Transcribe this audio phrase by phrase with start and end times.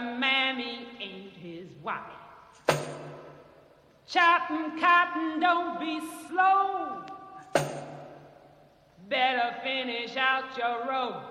[0.00, 2.00] Mammy ain't his wife.
[4.08, 7.02] Chopping cotton, don't be slow.
[9.08, 11.22] Better finish out your row.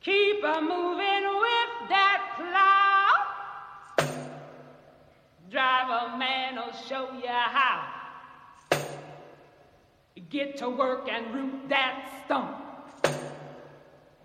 [0.00, 2.90] Keep a moving with that plow.
[5.50, 7.86] Drive a man'll show you how.
[10.30, 12.69] Get to work and root that stump.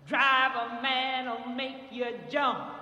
[0.06, 2.76] Drive a man'll make you jump.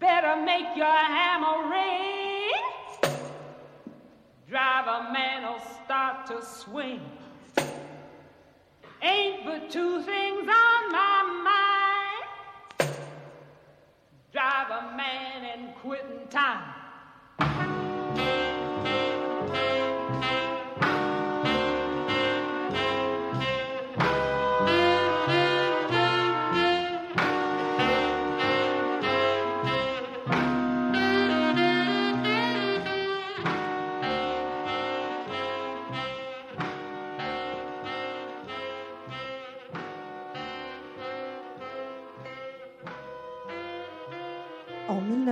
[0.00, 2.50] Better make your hammer ring.
[4.48, 7.00] Drive a man'll start to swing.
[9.02, 11.22] Ain't but two things on my
[12.80, 12.90] mind.
[14.32, 16.74] Drive a man and quitting time.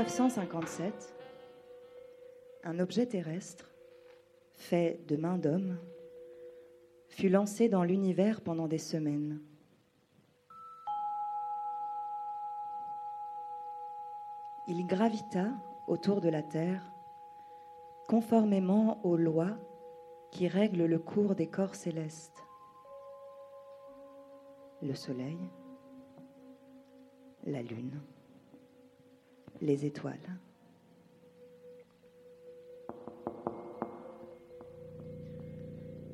[0.05, 1.15] 1957,
[2.65, 3.71] un objet terrestre,
[4.53, 5.79] fait de main d'homme,
[7.09, 9.41] fut lancé dans l'univers pendant des semaines.
[14.69, 15.49] Il gravita
[15.87, 16.83] autour de la Terre
[18.07, 19.57] conformément aux lois
[20.33, 22.45] qui règlent le cours des corps célestes.
[24.83, 25.39] Le Soleil,
[27.47, 28.03] la Lune,
[29.61, 30.39] les étoiles.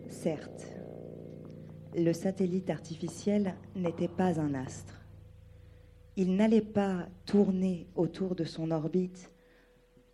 [0.09, 0.67] Certes,
[1.97, 5.01] le satellite artificiel n'était pas un astre.
[6.17, 9.33] Il n'allait pas tourner autour de son orbite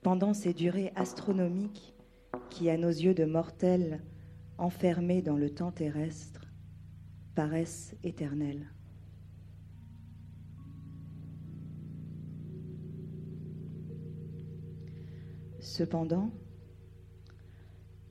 [0.02, 1.94] pendant ces durées astronomiques
[2.50, 4.00] qui, à nos yeux de mortels
[4.58, 6.46] enfermés dans le temps terrestre,
[7.34, 8.70] paraissent éternelles.
[15.76, 16.30] Cependant,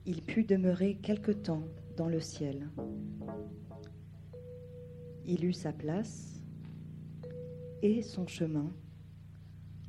[0.04, 1.64] il put demeurer quelque temps
[1.96, 2.68] dans le ciel.
[5.24, 6.44] Il eut sa place
[7.82, 8.72] et son chemin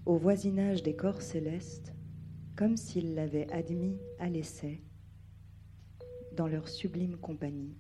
[0.08, 1.94] au voisinage des corps célestes,
[2.56, 4.82] comme s'il l'avait admis à l'essai
[6.32, 7.78] dans leur sublime compagnie.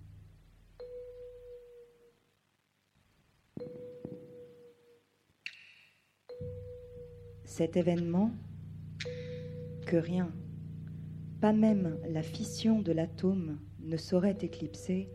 [7.46, 8.30] Cet événement
[9.88, 10.34] que rien,
[11.40, 15.10] pas même la fission de l'atome ne saurait éclipser,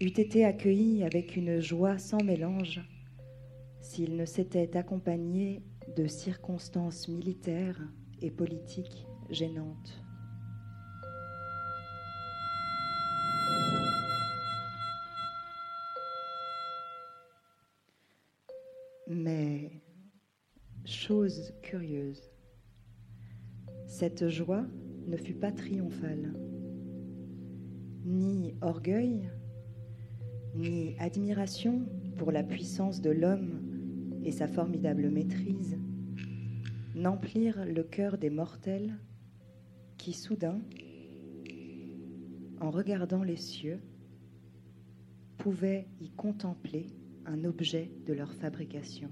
[0.00, 2.80] eût été accueilli avec une joie sans mélange
[3.80, 5.64] s'il ne s'était accompagné
[5.96, 7.80] de circonstances militaires
[8.22, 10.00] et politiques gênantes.
[19.08, 19.82] Mais,
[20.84, 22.33] chose curieuse,
[23.86, 24.64] cette joie
[25.06, 26.34] ne fut pas triomphale,
[28.04, 29.30] ni orgueil,
[30.54, 31.86] ni admiration
[32.16, 33.60] pour la puissance de l'homme
[34.24, 35.76] et sa formidable maîtrise
[36.94, 38.94] n'emplirent le cœur des mortels
[39.98, 40.60] qui soudain,
[42.60, 43.80] en regardant les cieux,
[45.38, 46.86] pouvaient y contempler
[47.26, 49.10] un objet de leur fabrication.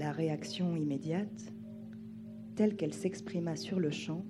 [0.00, 1.52] La réaction immédiate,
[2.56, 4.24] telle qu'elle s'exprima sur le champ,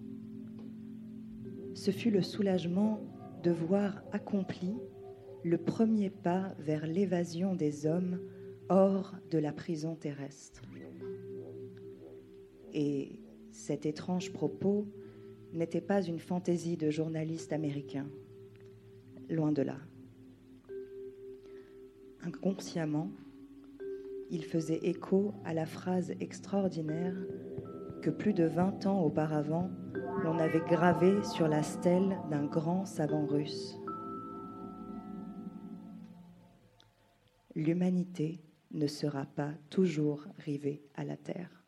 [1.74, 3.00] ce fut le soulagement
[3.44, 4.74] de voir accompli
[5.44, 8.18] le premier pas vers l'évasion des hommes
[8.68, 10.60] hors de la prison terrestre.
[12.72, 13.20] Et
[13.52, 14.88] cet étrange propos
[15.52, 18.08] n'était pas une fantaisie de journaliste américain,
[19.28, 19.76] loin de là.
[22.22, 23.12] Inconsciemment,
[24.30, 27.16] il faisait écho à la phrase extraordinaire
[28.00, 29.70] que plus de 20 ans auparavant,
[30.22, 33.76] l'on avait gravée sur la stèle d'un grand savant russe.
[37.54, 38.40] L'humanité
[38.70, 41.59] ne sera pas toujours rivée à la Terre.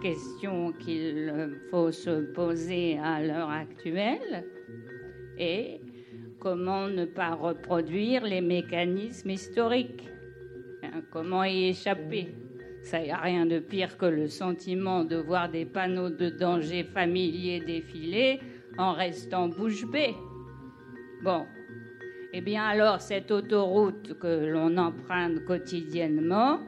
[0.00, 4.44] Question qu'il faut se poser à l'heure actuelle
[5.38, 5.80] est
[6.38, 10.08] comment ne pas reproduire les mécanismes historiques?
[10.82, 12.28] Hein, Comment y échapper?
[12.82, 16.82] Ça y a rien de pire que le sentiment de voir des panneaux de danger
[16.82, 18.40] familiers défiler
[18.76, 20.14] en restant bouche bée.
[21.22, 21.46] Bon,
[22.32, 26.60] eh bien alors, cette autoroute que l'on emprunte quotidiennement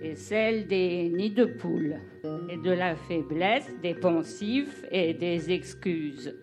[0.00, 1.96] est celle des nids de poules.
[1.96, 2.17] et
[2.62, 6.34] de la faiblesse, des poncifs et des excuses.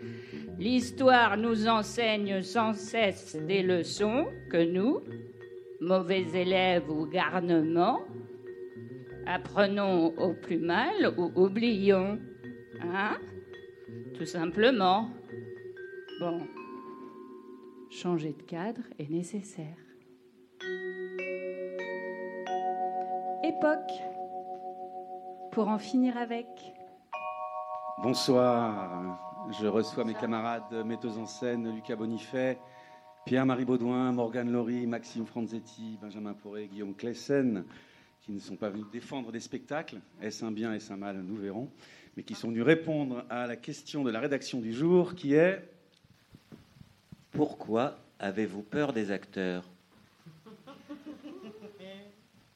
[0.57, 5.01] L'histoire nous enseigne sans cesse des leçons que nous,
[5.81, 8.01] mauvais élèves ou garnements,
[9.25, 12.19] apprenons au plus mal ou oublions.
[12.81, 13.17] Hein
[14.17, 15.09] Tout simplement.
[16.19, 16.39] Bon.
[17.89, 19.77] Changer de cadre est nécessaire.
[23.43, 24.14] Époque.
[25.55, 26.47] Pour en finir avec.
[28.03, 32.59] Bonsoir, je reçois mes camarades metteuses en scène, Lucas Bonifay,
[33.23, 37.63] Pierre-Marie Baudouin, Morgane Laurie, Maxime Franzetti, Benjamin Poré, Guillaume Clessen,
[38.19, 41.37] qui ne sont pas venus défendre des spectacles, est-ce un bien, est-ce un mal, nous
[41.37, 41.69] verrons,
[42.17, 45.65] mais qui sont venus répondre à la question de la rédaction du jour, qui est
[47.31, 49.63] Pourquoi avez-vous peur des acteurs?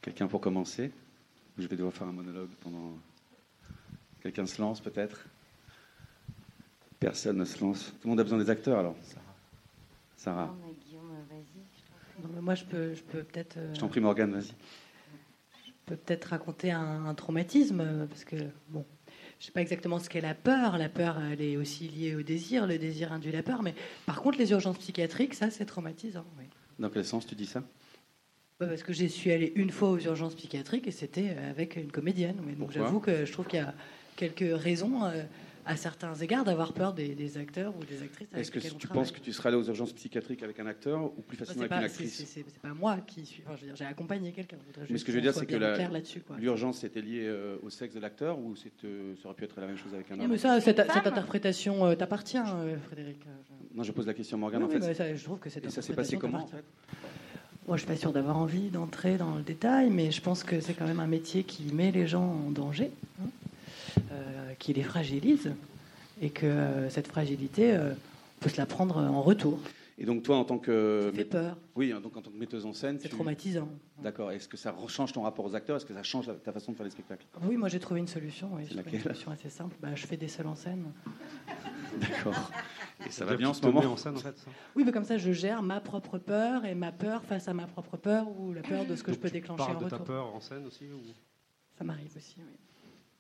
[0.02, 0.92] Quelqu'un pour commencer?
[1.60, 2.98] Je vais devoir faire un monologue pendant...
[4.22, 5.26] Quelqu'un se lance peut-être
[7.00, 7.94] Personne ne se lance.
[8.02, 8.96] Tout le monde a besoin des acteurs alors
[10.18, 10.54] Sarah.
[12.22, 13.56] Non, mais moi, je peux, je peux peut-être.
[13.58, 14.52] euh, Je t'en prie Morgane, vas-y.
[15.66, 18.36] je peux peut-être raconter un, un traumatisme, euh, parce que,
[18.68, 18.86] bon,
[19.40, 20.78] je sais pas exactement ce qu'est la peur.
[20.78, 22.68] La peur, elle est aussi liée au désir.
[22.68, 23.64] Le désir induit la peur.
[23.64, 23.74] Mais
[24.06, 26.26] par contre, les urgences psychiatriques, ça, c'est traumatisant.
[26.38, 26.44] Oui.
[26.78, 27.64] Dans quel sens tu dis ça?
[28.62, 31.78] Ouais, Parce que j'y suis allée une fois aux urgences psychiatriques et c'était euh, avec
[31.78, 32.36] une comédienne.
[32.58, 33.74] Donc j'avoue que je trouve qu'il y a
[34.18, 35.24] quelques raisons, euh,
[35.66, 38.28] à certains égards, d'avoir peur des, des acteurs ou des actrices.
[38.36, 39.04] Est-ce que tu travaille.
[39.04, 41.72] penses que tu serais allé aux urgences psychiatriques avec un acteur ou plus facilement avec
[41.72, 42.26] une pas, c'est- actrice?
[42.28, 43.44] c'est- pas moi qui suis.
[43.48, 44.58] enfin, j'ai accompagné quelqu'un.
[44.90, 45.56] Mais ce que je veux dire, c'est que
[46.38, 49.68] l'urgence était liée euh, au sexe de l'acteur ou euh, ça aurait pu être la
[49.68, 50.32] même chose avec un Non, homme?
[50.32, 53.20] mais ça, cette, Une interprétation euh, t'appartient, euh, Frédéric.
[53.26, 54.94] Euh, Non, je pose la question à Morgane Oui, en fait.
[54.94, 56.66] ça, je trouve que cette Et ça s'est passé comment en fait?
[57.70, 60.60] Moi, je suis pas sûre d'avoir envie d'entrer dans le détail, mais je pense que
[60.60, 62.90] c'est quand même un métier qui met les gens en danger,
[63.22, 63.28] hein,
[64.12, 65.52] euh, qui les fragilise,
[66.20, 69.60] et que euh, cette fragilité, euh, on peut se la prendre en retour.
[70.02, 72.38] Et donc toi en tant que Ça fait peur, oui, hein, donc en tant que
[72.38, 73.68] metteuse en scène, c'est tu- traumatisant.
[74.02, 74.32] D'accord.
[74.32, 75.76] Est-ce que ça change ton rapport aux acteurs?
[75.76, 77.26] Est-ce que ça change ta façon de faire les spectacles?
[77.44, 78.50] Oui, moi j'ai trouvé une solution.
[78.54, 79.76] Oui, trouvé une solution assez simple.
[79.82, 80.94] Bah, je fais des seuls en scène.
[82.00, 82.50] D'accord.
[83.06, 83.82] Et ça va bien en ce moment?
[83.82, 84.50] en scène, en fait, ça?
[84.76, 87.68] Oui, mais comme ça, je gère ma propre peur et ma peur face à ma
[87.68, 89.82] propre peur ou la peur de ce que Donc je peux tu déclencher parles en
[89.82, 90.06] de ta retour.
[90.06, 91.02] peur en scène aussi ou...
[91.78, 92.36] Ça m'arrive aussi.
[92.38, 92.44] Oui.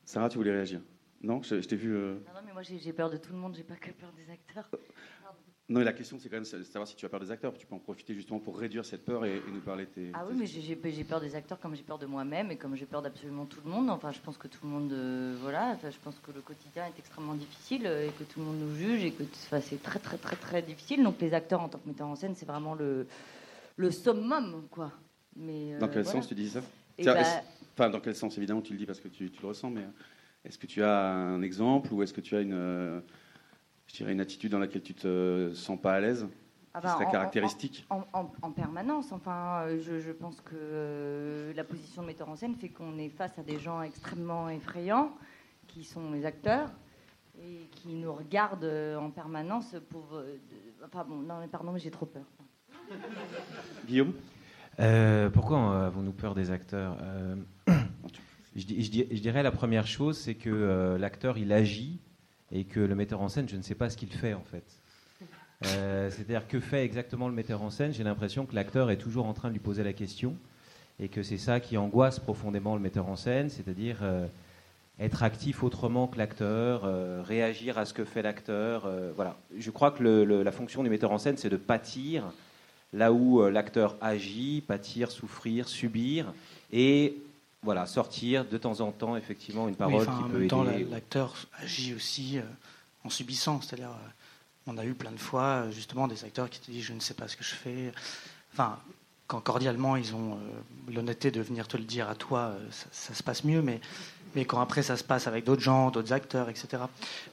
[0.05, 0.81] Sarah, tu voulais réagir?
[1.21, 1.93] Non, je, je t'ai vu.
[1.93, 3.91] euh, Non, non, mais moi j'ai j'ai peur de tout le monde, j'ai pas que
[3.91, 4.69] peur des acteurs.
[5.70, 7.54] Non, mais la question c'est quand même de savoir si tu as peur des acteurs.
[7.54, 10.12] Tu peux en profiter justement pour réduire cette peur et, et nous parler de tes.
[10.16, 12.88] Ah oui, mais j'ai- peur des acteurs comme j'ai peur de moi-même et comme j'ai
[12.88, 13.90] peur d'absolument tout le monde.
[13.92, 16.98] Enfin, je pense que tout le monde, euh, voilà, je pense que le quotidien est
[16.98, 20.00] extrêmement difficile euh, et que tout le monde nous juge et que enfin, c'est très
[20.00, 21.04] très très très difficile.
[21.04, 23.06] Donc les acteurs en tant que metteurs en scène, c'est vraiment le
[23.78, 24.92] le summum, quoi.
[25.36, 26.20] Mais Dans euh, quel voilà.
[26.20, 26.62] sens tu dis ça?
[27.06, 27.14] Bah,
[27.76, 28.36] Enfin, dans quel sens?
[28.38, 30.82] Évidemment tu le dis parce que tu, tu le ressens, mais euh, est-ce que tu
[30.84, 33.00] as un exemple ou est-ce que tu as une, euh,
[33.89, 36.27] je dirais une attitude dans laquelle tu te sens pas à l'aise,
[36.74, 37.86] ah bah, en- caractéristique?
[37.89, 39.12] En, en- en permanence.
[39.12, 42.98] Enfin, euh, je, je pense que euh, la position de metteur en scène fait qu'on
[43.00, 45.12] est face à des gens extrêmement effrayants,
[45.67, 46.69] qui sont les acteurs,
[47.41, 50.08] et qui nous regardent euh, en permanence pour.
[50.13, 52.25] euh, de- enfin bon, non, mais pardon, mais j'ai trop peur.
[53.88, 54.13] Guillaume?
[54.79, 56.96] Euh, pourquoi avons-nous peur des acteurs?
[57.01, 57.36] Euh,
[58.55, 62.00] je, di- je di- je dirais la première chose, c'est que euh, l'acteur, il agit
[62.51, 64.63] et que le metteur en scène, je ne sais pas ce qu'il fait en fait.
[65.65, 67.94] Euh, C'est-à-dire que fait exactement le metteur en scène?
[67.94, 70.36] J'ai l'impression que l'acteur est toujours en train de lui poser la question
[71.00, 74.25] et que c'est ça qui angoisse profondément le metteur en scène, c'est-à-dire euh,
[75.00, 78.89] être actif autrement que l'acteur, euh, réagir à ce que fait l'acteur.
[79.15, 79.38] voilà.
[79.58, 82.24] Je crois que la fonction du metteur en scène, c'est de pâtir
[82.91, 86.34] là où l'acteur agit, pâtir, souffrir, subir,
[86.74, 87.22] et
[87.62, 90.48] voilà, sortir de temps en temps effectivement une parole Oui, enfin, qui en peut même
[90.48, 90.84] temps, aider.
[90.86, 92.42] la- l'acteur agit aussi euh,
[93.04, 93.60] en subissant.
[93.62, 94.10] C'est-à-dire, euh,
[94.68, 97.00] on a eu plein de fois, euh, justement, des acteurs qui te disent Je ne
[97.01, 97.92] sais pas ce que je fais.
[98.54, 98.80] Enfin,
[99.28, 100.39] quand cordialement, ils ont
[100.92, 103.62] l'honnêteté de venir te le dire à toi, ça, ça se passe mieux.
[103.62, 103.80] Mais,
[104.36, 106.82] mais quand après, ça se passe avec d'autres gens, d'autres acteurs, etc.,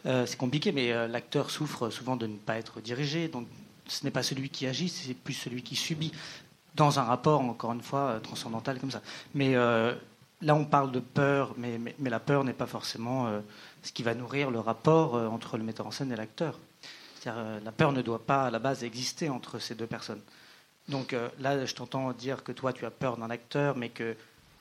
[0.04, 0.73] c'est compliqué.
[0.73, 3.28] Mais l'acteur souffre souvent de ne pas être dirigé.
[3.28, 3.47] Donc,
[3.88, 6.12] ce n'est pas celui qui agit, c'est plus celui qui subit.
[6.75, 9.00] Dans un rapport, encore une fois, transcendantal comme ça.
[9.35, 9.54] Mais
[10.43, 13.40] là, on parle de peur, mais, la peur n'est pas forcément euh,
[13.83, 16.59] ce qui va nourrir le rapport euh, entre le metteur en scène et l'acteur.
[17.26, 20.21] Euh, la peur ne doit pas, à la base, exister entre ces deux personnes.
[20.88, 24.14] Donc là, je t'entends dire que toi, tu as peur d'un acteur, mais que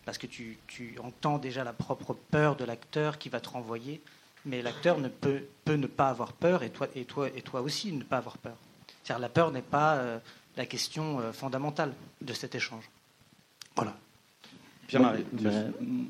[0.06, 0.58] parce que tu,
[1.04, 4.02] entends déjà la propre peur de l'acteur qui va te renvoyer,
[4.44, 8.56] mais l'acteur ne peut, ne pas avoir peur, et toi, aussi ne pas avoir peur.
[9.04, 10.02] C'est-à-dire, la peur n'est pas
[10.58, 12.90] la question fondamentale de cet échange.
[13.76, 13.96] Voilà.
[14.88, 15.26] Pierre-Marie.
[15.32, 16.06] Moi, ben, m-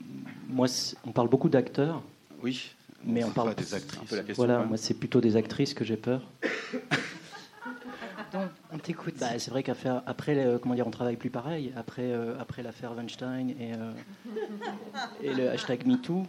[0.50, 0.68] moi,
[1.06, 2.02] on parle beaucoup d'acteurs.
[2.44, 2.72] Oui.
[3.04, 4.02] Mais on parle Enfin, des actrices.
[4.02, 6.22] Un peu la question, Voilà, moi c'est plutôt des actrices que j'ai peur.
[8.34, 9.14] Donc, on t'écoute.
[9.20, 11.72] Bah, c'est vrai qu'après, après, euh, comment dire, on travaille plus pareil.
[11.78, 13.92] Après, euh, après l'affaire Weinstein et, euh,
[15.22, 16.26] et le hashtag MeToo,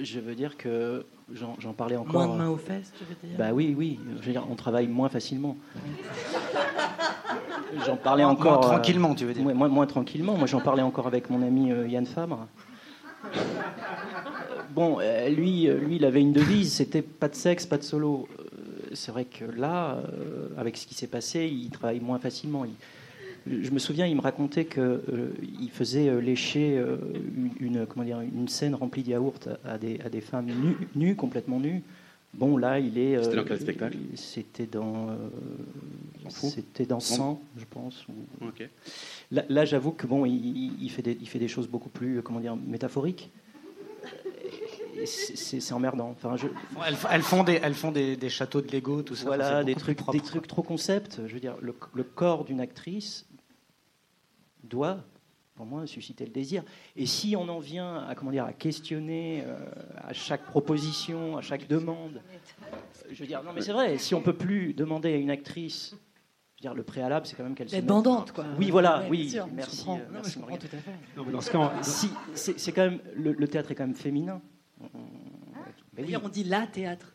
[0.00, 2.26] je veux dire que j'en j'en parlais encore.
[2.26, 3.36] Moins de mains aux fesses, tu veux dire?
[3.36, 3.98] Bah oui, oui.
[4.20, 5.56] Je veux dire, on travaille moins facilement.
[7.86, 8.52] J'en parlais Moins- encore.
[8.60, 9.42] moins euh, tranquillement, tu veux dire.
[9.44, 10.36] moins, moins tranquillement.
[10.36, 12.46] Moi, j'en parlais encore avec mon ami euh, Yann Fabre.
[14.74, 18.28] Bon, euh, lui, lui, il avait une devise, c'était pas de sexe, pas de solo.
[18.92, 19.98] C'est vrai que là,
[20.56, 22.64] avec ce qui s'est passé, il travaille moins facilement.
[22.64, 26.98] Il- je me souviens, il me racontait que euh, il faisait lécher euh,
[27.36, 30.76] une, une- comment dire, une scène remplie de yaourt à des, à des femmes nues,
[30.94, 31.82] nues, complètement nues.
[32.34, 33.16] Bon, là, il est.
[33.16, 35.10] euh, C'était dans quel spectacle C'était dans.
[35.10, 35.16] euh,
[36.28, 38.06] C'était dans 100, je pense.
[38.08, 38.68] ou- Ok.
[39.32, 42.18] Là, là, j'avoue que bon, il, il fait des, il fait des choses beaucoup plus,
[42.18, 43.30] euh, comment dire, métaphoriques.
[45.06, 46.10] C'est- emmerdant.
[46.10, 46.46] Enfin, je,
[46.86, 49.24] Elles, elles font, des, elles font des, des châteaux de Lego, tout ça.
[49.24, 51.20] Voilà, des trucs, des trucs trop concept.
[51.26, 53.26] Je veux dire, le, le corps d'une actrice
[54.62, 54.98] doit,
[55.60, 56.62] pour moi, susciter le désir.
[56.96, 59.58] Et si on en vient à comment dire, à questionner euh,
[59.98, 62.22] à chaque proposition, à chaque demande,
[62.72, 62.76] euh,
[63.12, 63.98] je veux dire, non, mais c'est vrai.
[63.98, 67.42] Si on peut plus demander à une actrice, je veux dire, le préalable, c'est quand
[67.42, 68.46] même qu'elle mette- bandante, quoi.
[68.58, 69.28] Oui, voilà, Ouais, oui.
[69.28, 70.66] sûr, merci, euh, merci, je comprends Morgane.
[70.70, 70.90] tout à fait.
[71.18, 73.86] Non, mais dans ce cas, si, c'est c'est quand même le, le théâtre est quand
[73.86, 74.40] même féminin.
[74.80, 74.88] Mais
[75.98, 76.04] oui.
[76.04, 77.14] D'ailleurs, on dit la théâtre.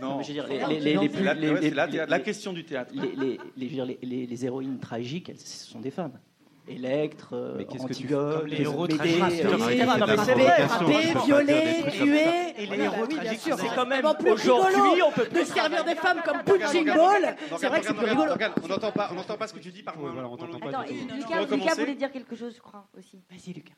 [0.00, 1.70] Non, les, les, les la- les- les-
[2.18, 2.90] les- question du théâtre.
[2.94, 6.18] Les, les, les- les- les- les héroïnes tragiques, elles, ce sont des femmes.
[6.66, 9.20] Électre, euh, Antigone, les héros tragiques?
[9.20, 9.86] euh, Frappés, etc.
[9.98, 10.66] Non, mais c'est Frapper, vrai.
[10.68, 12.24] frapper, violer, tuer.
[12.56, 13.58] Et les Voilà, héros tragiques, sûr.
[13.58, 17.36] c'est quand même aujourd'hui, rigolo on peut plus servir des femmes comme punching ball.
[17.58, 18.32] C'est vrai que c'est plus rigolo.
[18.62, 21.74] On n'entend pas, on n'entend pas ce que tu dis par Attends, Tu peux Lucas,
[21.74, 23.20] voulait dire quelque chose, je crois, aussi.
[23.30, 23.74] Vas-y, Lucas.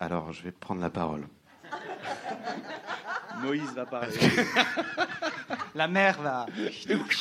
[0.00, 1.28] Alors, je vais prendre la parole.
[3.42, 4.14] Moïse va parler.
[5.74, 6.46] La mère va.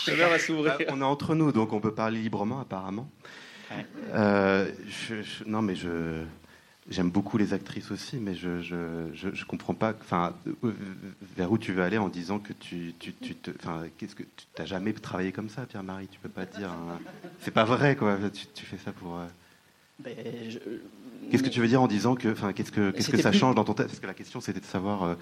[0.08, 0.78] La mer va s'ouvrir.
[0.90, 3.10] on est entre nous, donc on peut parler librement, apparemment.
[4.14, 6.24] Euh, je- je- non, mais je.
[6.88, 8.76] J'aime beaucoup les actrices aussi, mais je je,
[9.16, 9.94] je, je comprends pas.
[10.00, 10.72] Enfin, euh,
[11.36, 13.50] vers où tu veux aller en disant que tu tu, tu te.
[13.60, 16.08] Enfin, qu'est-ce que tu t'as jamais travaillé comme ça, Pierre-Marie?
[16.08, 16.70] Tu peux pas dire.
[16.72, 17.00] hein.
[17.42, 18.18] C'est pas vrai, quoi.
[18.32, 19.18] Tu, tu fais ça pour.
[19.18, 19.26] euh,
[20.00, 20.16] Ben,
[20.48, 20.60] je-
[21.32, 23.40] Qu'est-ce que tu veux dire en disant que, enfin, qu'est-ce que, qu'est-ce que ça plus-
[23.40, 23.88] change dans ton tête?
[23.88, 25.16] Parce que la question c'était de savoir, euh,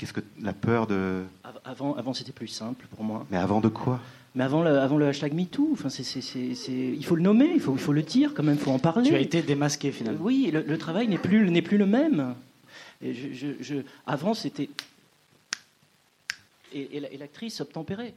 [0.00, 3.26] qu'est-ce que la peur de, av- Avant, avant c'était plus simple pour moi.
[3.30, 4.00] mais avant de quoi?
[4.34, 7.22] Mais avant le, avant le hashtag MeToo, enfin, c'est, c'est, c'est, c'est- il faut le
[7.22, 9.08] nommer, il faut, il faut le dire quand même, il faut en parler.
[9.08, 10.20] Tu as été démasqué finalement.
[10.22, 12.34] Oui, le, le travail n'est plus, n'est plus le même.
[13.02, 14.70] Et je, je- je- avant, c'était.
[16.72, 18.14] Et, et la- et l'actrice obtempérait.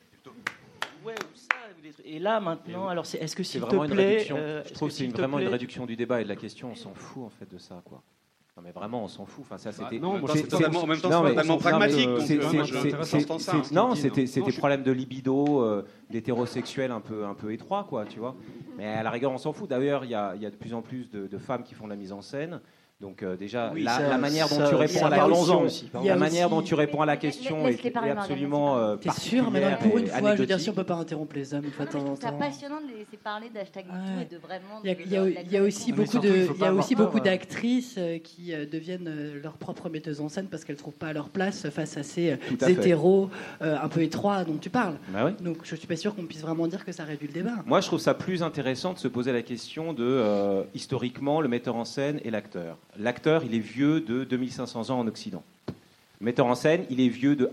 [1.04, 1.48] Ouais, ou ça,
[1.78, 2.06] ou des trucs.
[2.06, 4.06] Et là, maintenant, alors, c'est, est-ce que C'est s'il te vraiment une plaît.
[4.14, 4.36] réduction.
[4.38, 6.36] euh, je trouve que c'est une- te vraiment une réduction du débat et de la
[6.38, 6.72] question.
[6.72, 8.02] On s'en fout en fait de ça, quoi.
[8.56, 9.44] Non mais vraiment, on s'en fout.
[9.46, 9.98] Enfin, ça, c'était.
[9.98, 12.46] non, c'est totalement- en même temps, non, c'est totalement non, pragmatique, Non, c'était
[13.74, 13.96] non.
[13.96, 18.36] c'était Non, problème de libido, euh, d'hétérosexuels un peu un peu étroit, quoi, tu vois.
[18.78, 19.68] Mais à la rigueur, on s'en fout.
[19.68, 21.74] D'ailleurs, il y a, il y a de plus en plus de, de femmes qui
[21.74, 22.62] font de la mise en scène.
[23.04, 25.62] Donc euh, déjà, Oui, la, ça- la manière dont ça- tu réponds à la question,
[25.64, 29.44] aussi, la manière dont tu réponds à la question est, est absolument euh, T'es sûr,
[29.44, 31.72] particulière pour une fois, je veux dire, si on peut pas interrompre les hommes une
[31.72, 32.38] fois de temps en C'est temps.
[32.40, 33.86] passionnant de les laisser parler d'hashtag
[34.22, 34.80] et de vraiment.
[34.86, 37.20] Il y y y a aussi Non, beaucoup de, il y a aussi peur, beaucoup
[37.20, 41.28] d'actrices euh, qui euh, deviennent leur propre metteuse en scène parce qu'elles trouvent pas leur
[41.28, 42.32] place face à ces
[42.62, 43.30] à hétéros
[43.62, 44.96] euh, un peu étroits dont tu parles.
[45.10, 45.32] Bah oui.
[45.44, 47.56] Donc je suis pas sûr qu'on puisse vraiment dire que ça réduit le débat.
[47.66, 51.76] Moi, je trouve ça plus intéressant de se poser la question de, historiquement, le metteur
[51.76, 52.78] en scène et l'acteur.
[53.00, 55.44] L'acteur, il est vieux de 2500 ans en Occident.
[55.68, 57.50] Le metteur en scène, il est vieux de,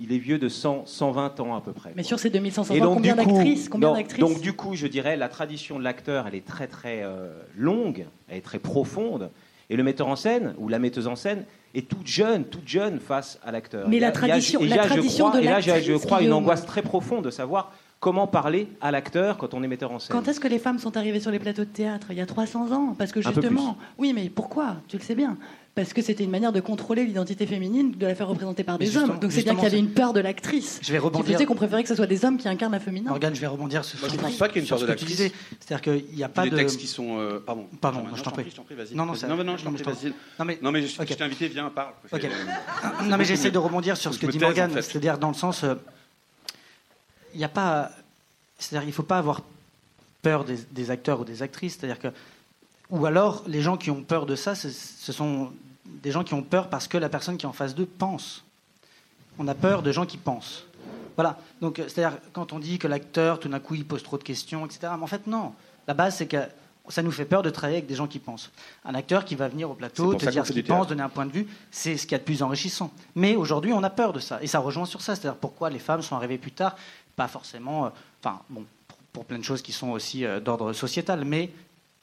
[0.00, 1.92] il est vieux de 100, 120 ans à peu près.
[1.96, 4.86] Mais sur ces 2500 Et ans, combien d'actrices Combien non, d'actrices Donc, du coup, je
[4.86, 9.30] dirais, la tradition de l'acteur, elle est très, très euh, longue, elle est très profonde.
[9.70, 13.00] Et le metteur en scène, ou la metteuse en scène, est toute jeune, toute jeune
[13.00, 13.88] face à l'acteur.
[13.88, 16.82] Mais la tradition- et la tradition crois- de Et là, je crois, une angoisse très
[16.82, 20.14] profonde de savoir comment parler à l'acteur quand on est metteur en scène.
[20.16, 22.26] Quand est-ce que les femmes sont arrivées sur les plateaux de théâtre Il y a
[22.26, 22.94] 300 ans.
[22.98, 24.76] Parce que Un peu justement, oui, mais pourquoi?
[24.88, 25.36] Tu le sais bien.
[25.74, 28.84] Parce que c'était une manière de contrôler l'identité féminine, de la faire représenter par Mais
[28.84, 29.18] des hommes.
[29.18, 30.78] Donc c'est bien qu'il y avait une peur de l'actrice.
[30.82, 31.32] Je vais Qui rebondir.
[31.34, 33.10] faisait qu'on préférait que ce soit des hommes qui incarnent la féminin.
[33.10, 34.76] Morgane, je vais rebondir sur, Moi, je sur- pense pas qu'il y ait une sur
[34.76, 35.16] peur ce de que tu l'actrice.
[35.16, 35.32] disais.
[35.58, 36.56] C'est-à-dire qu'il n'y a pas des de.
[36.56, 37.18] textes qui sont.
[37.18, 37.66] euh, pardon.
[37.80, 38.44] Pardon, Non, je t'en prie.
[38.48, 38.94] Je t'en prie, vas-y.
[38.94, 40.12] Non, non, non, non, je t'en non, prie, je t'en- vas-y.
[40.38, 41.94] Non, mais- Non, mais je, t'ai invité, viens, parle.
[43.08, 45.74] Non, mais j'essaie de rebondir sur ce que dit Morgane, c'est-à-dire dans le sens, euh,
[47.34, 47.90] il n'y a pas,
[48.58, 49.42] c'est-à-dire il faut pas avoir
[50.22, 52.08] peur des, des acteurs ou des actrices, c'est-à-dire que,
[52.90, 55.52] ou alors les gens qui ont peur de ça, ce sont
[55.84, 58.44] des gens qui ont peur parce que la personne qui est en face d'eux pense.
[59.38, 60.64] On a peur de gens qui pensent.
[61.16, 61.38] Voilà.
[61.60, 64.22] Donc, euh, c'est-à-dire quand on dit que l'acteur, tout d'un coup, il pose trop de
[64.22, 64.92] questions, etc.
[64.96, 65.52] Mais en fait, non.
[65.86, 66.38] La base, c'est que
[66.88, 68.50] ça nous fait peur de travailler avec des gens qui pensent.
[68.84, 71.26] Un acteur qui va venir au plateau, te dire ce qu'il pense, donner un point
[71.26, 72.90] de vue, c'est ce qu'il y a de plus enrichissant.
[73.14, 74.38] Mais aujourd'hui, on a peur de ça.
[74.42, 75.14] Et ça rejoint sur ça.
[75.14, 76.76] C'est-à-dire pourquoi les femmes sont arrivées plus tard.
[77.16, 77.86] Pas forcément.
[77.86, 77.90] euh,
[78.22, 81.24] Enfin, bon, pour, pour plein de choses qui sont aussi euh, d'ordre sociétal.
[81.24, 81.50] Mais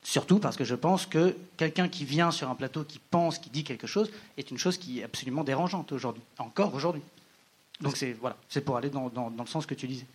[0.03, 3.50] surtout parce que je pense que quelqu'un qui vient sur un plateau, qui pense, qui
[3.50, 6.24] dit quelque chose, est une chose qui est absolument dérangeante aujourd'hui.
[6.38, 7.01] Encore aujourd'hui.
[7.82, 10.06] Donc c'est voilà, c'est pour aller dans, dans- dans le sens que tu disais.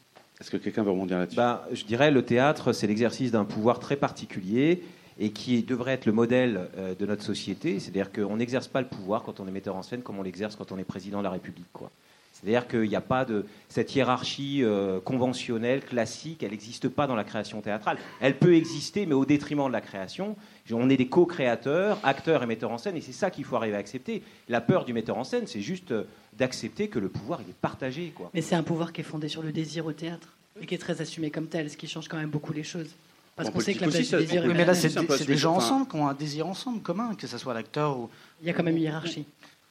[0.41, 1.37] Est-ce que quelqu'un veut rebondir là-dessus?
[1.37, 4.83] Ben, je dirais le théâtre, c'est l'exercice d'un pouvoir très particulier
[5.19, 7.81] et qui devrait être le modèle euh, de notre société.
[7.81, 10.55] C'est-à-dire qu'on n'exerce pas le pouvoir quand on est metteur en scène comme on l'exerce
[10.55, 11.67] quand on est président de la République.
[11.73, 11.91] quoi.
[12.41, 17.15] C'est-à-dire qu'il n'y a pas de cette hiérarchie euh, conventionnelle, classique, elle n'existe pas dans
[17.15, 17.97] la création théâtrale.
[18.21, 20.37] Elle peut exister, mais au détriment de la création.
[20.71, 23.77] On est des co-créateurs, acteurs et metteurs en scène, et c'est ça qu'il faut arriver
[23.77, 24.23] à accepter.
[24.49, 26.05] La peur du metteur en scène, c'est juste euh,
[26.37, 28.13] d'accepter que le pouvoir il est partagé.
[28.15, 28.31] Quoi.
[28.35, 30.29] Mais c'est un pouvoir qui est fondé sur le désir au théâtre
[30.61, 32.91] et qui est très assumé comme tel, ce qui change quand même beaucoup les choses.
[33.37, 35.57] Parce qu'on sait que la aussi, du désir Oui, mais là, c'est des, des gens
[35.57, 38.09] enfin- ensemble qui ont un désir ensemble commun, que ce soit l'acteur ou.
[38.41, 39.27] Il y a quand même une hiérarchie.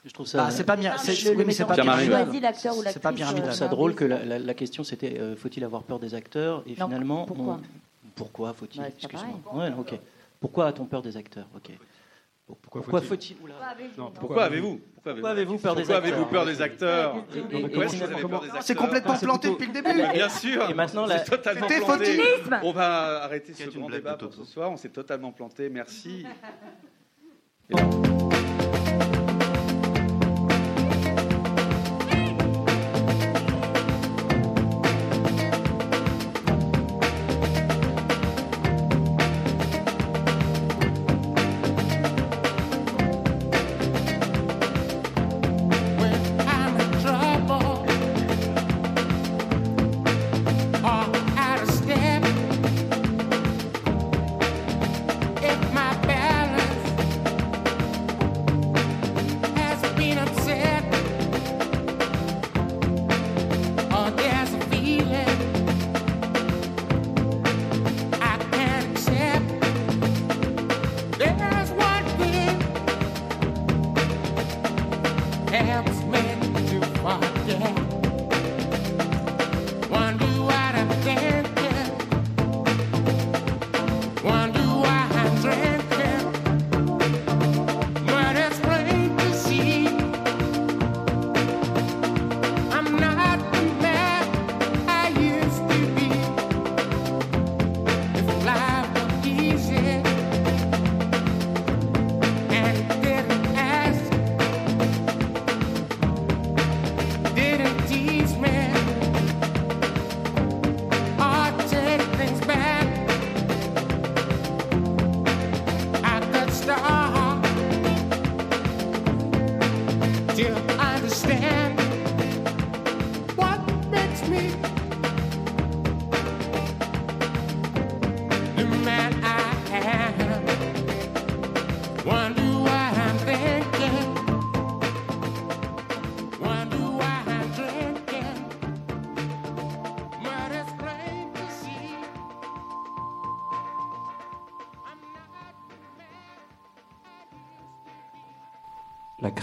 [0.06, 0.38] Je trouve ça.
[0.38, 0.92] Bah, c'est pas bien.
[0.94, 2.28] Ah, c'est- oui, mais c'est pas pyramidal.
[2.86, 3.52] C'est pas pyramidal.
[3.54, 6.76] ça drôle que la, la- la question c'était euh, faut-il avoir peur des acteurs et
[6.78, 8.52] Non, finalement pourquoi on- pourquoi?
[8.54, 9.64] Faut-il Bah, c'est pas Excuse-moi.
[9.64, 9.98] Ouais, ok.
[10.40, 11.48] Pourquoi a-t-on peur des acteurs?
[11.56, 11.70] Ok.
[12.62, 13.36] Pourquoi Pourquoi faut-il
[14.20, 17.12] Pourquoi avez-vous Pourquoi avez-vous peur des acteurs?
[17.12, 17.86] Pourquoi
[18.28, 19.92] peur des C'est complètement Ah, c'est planté depuis le début.
[19.92, 20.70] Mais Bien sûr.
[20.70, 22.04] Et maintenant, la- C'est totalement C'était planté.
[22.04, 22.60] fautilisme.
[22.62, 24.70] On va arrêter ce C'est grand débat de pour ce soir.
[24.70, 25.68] On s'est totalement planté.
[25.68, 26.24] Merci.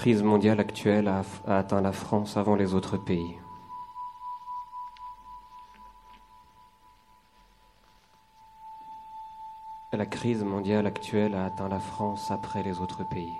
[0.03, 3.39] Crise mondiale actuelle a, a atteint la France avant les autres pays.
[9.93, 13.37] La crise mondiale actuelle a atteint la France après les autres pays.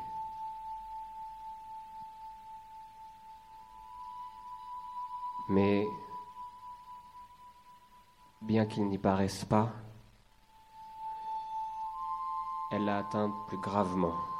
[5.49, 5.85] Mais
[8.41, 9.73] bien qu'il n'y paraisse pas,
[12.71, 14.32] elle l'a atteint plus gravement.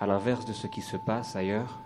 [0.00, 1.78] À l'inverse de ce qui se passe ailleurs,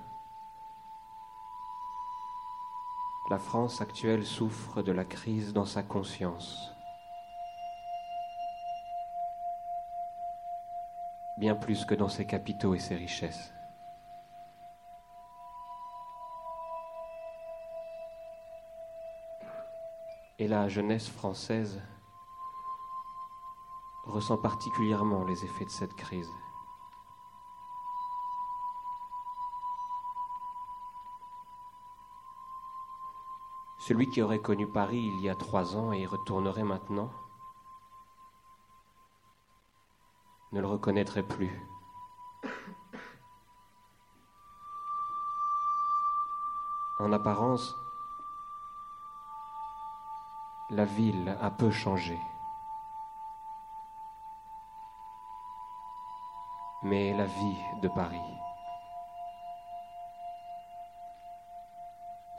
[3.28, 6.72] la France actuelle souffre de la crise dans sa conscience.
[11.38, 13.52] Bien plus que dans ses capitaux et ses richesses.
[20.38, 21.82] Et la jeunesse française
[24.04, 26.30] ressent particulièrement les effets de cette crise.
[33.86, 37.10] Celui qui aurait connu Paris il y a trois ans et y retournerait maintenant
[40.52, 41.50] ne le reconnaîtrait plus.
[46.98, 47.76] En apparence,
[50.70, 52.18] la ville a peu changé.
[56.84, 58.43] Mais la vie de Paris,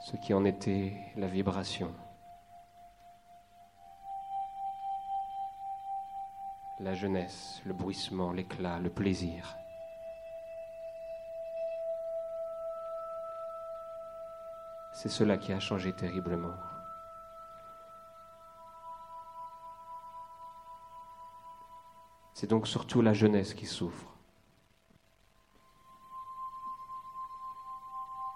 [0.06, 1.92] ce qui en était la vibration,
[6.78, 9.56] la jeunesse, le bruissement, l'éclat, le plaisir.
[14.92, 16.54] C'est cela qui a changé terriblement.
[22.32, 24.06] C'est donc surtout la jeunesse qui souffre.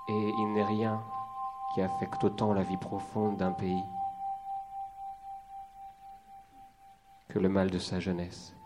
[0.08, 1.00] Et il n'est rien
[1.74, 3.84] qui affecte autant la vie profonde d'un pays
[7.28, 8.59] que le mal de sa jeunesse.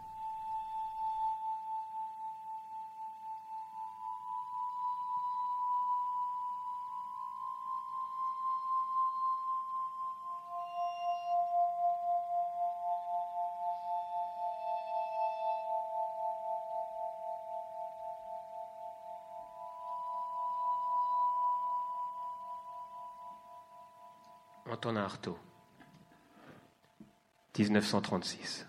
[27.92, 28.64] 1936.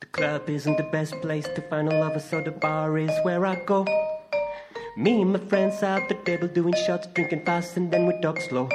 [0.00, 3.46] The club isn't the best place to find a lover, so the bar is where
[3.46, 3.86] I go.
[4.96, 8.40] Me and my friends at the table doing shots, drinking fast, and then we talk
[8.40, 8.68] slow.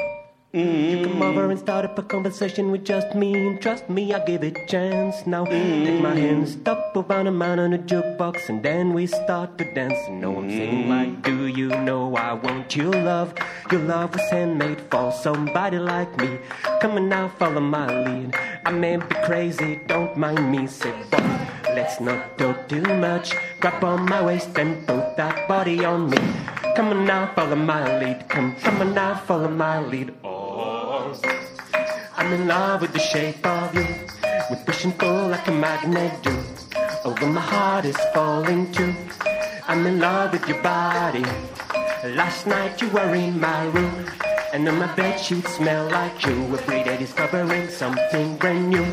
[0.56, 1.50] You come over mm-hmm.
[1.50, 4.68] and start up a conversation with just me, and trust me, I'll give it a
[4.68, 5.26] chance.
[5.26, 6.18] Now, take my mm-hmm.
[6.20, 9.98] hand, stop around a man on a jukebox, and then we start to dance.
[10.08, 10.90] And no I'm singing mm-hmm.
[10.92, 13.34] like, Do you know I want your love?
[13.72, 16.38] Your love was handmade for somebody like me.
[16.82, 18.36] Come on now, follow my lead.
[18.64, 20.68] I may be crazy, don't mind me.
[20.68, 23.34] Say, boy, let's not talk too much.
[23.60, 26.20] Grab on my waist and put that body on me.
[26.76, 28.30] Come on now, follow my lead.
[28.30, 30.14] Come, come on now, follow my lead.
[32.16, 33.88] I'm in love with the shape of you.
[34.50, 36.38] We push and pull like a magnet do.
[37.04, 38.94] Although my heart is falling too.
[39.68, 41.26] I'm in love with your body.
[42.04, 44.06] Last night you were in my room.
[44.54, 46.36] And on my bed sheets smell like you.
[46.54, 48.86] Every day discovering something brand new.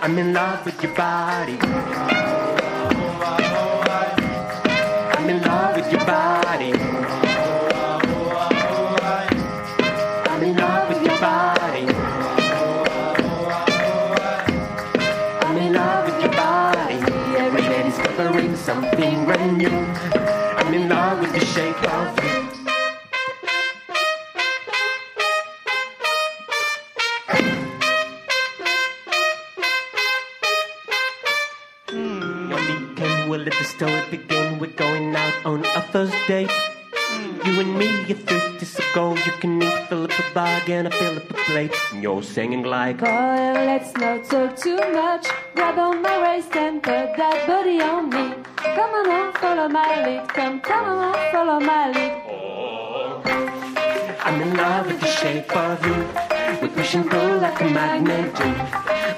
[0.00, 1.58] I'm in love with your body.
[5.16, 6.77] I'm in love with your body.
[36.28, 36.52] A date.
[37.44, 39.14] You and me, you're thrifty, so go.
[39.14, 41.74] You can eat, fill up a bag and I fill up a plate.
[41.92, 45.26] And you're singing like, Boy, let's not talk too much.
[45.54, 48.34] Grab on my waist and put that body on me.
[48.56, 50.28] Come on, on, follow my lead.
[50.28, 52.12] Come, come on, follow my lead.
[54.20, 55.98] I'm in love with the shape of you.
[56.60, 58.48] We push and pull like a magnet do.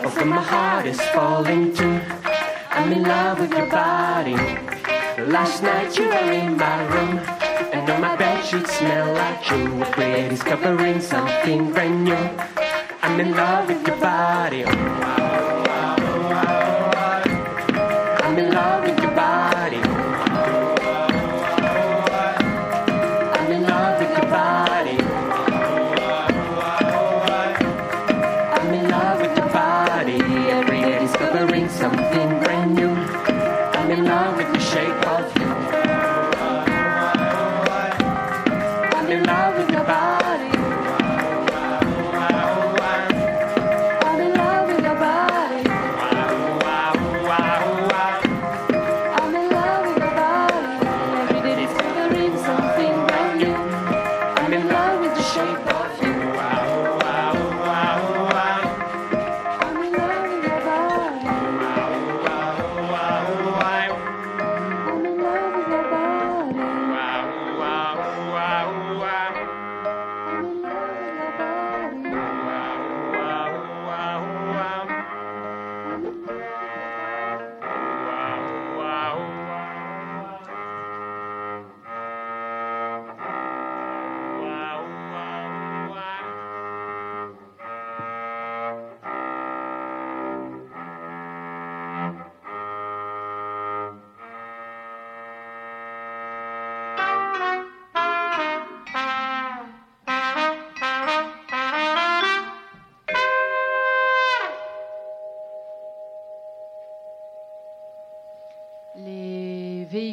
[0.05, 2.01] Although my heart is falling too.
[2.70, 4.80] I'm in love with your body.
[5.29, 7.19] Last night you were in my room,
[7.73, 9.85] and on my bed she'd smell like you.
[9.97, 12.15] We're discovering something brand new.
[13.03, 14.65] I'm in love with your body.
[14.65, 15.20] I'm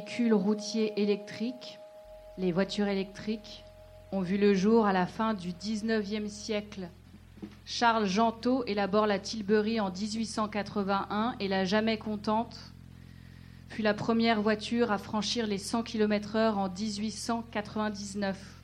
[0.07, 1.79] véhicules routiers électriques,
[2.37, 3.65] les voitures électriques,
[4.13, 6.87] ont vu le jour à la fin du 19e siècle.
[7.65, 12.73] Charles Gentot élabore la Tilbury en 1881 et la Jamais Contente
[13.67, 18.56] fut la première voiture à franchir les 100 km/h en 1899.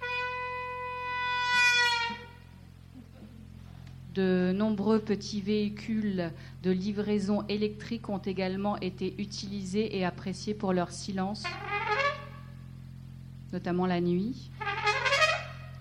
[4.13, 10.91] De nombreux petits véhicules de livraison électrique ont également été utilisés et appréciés pour leur
[10.91, 11.43] silence,
[13.51, 14.51] notamment la nuit,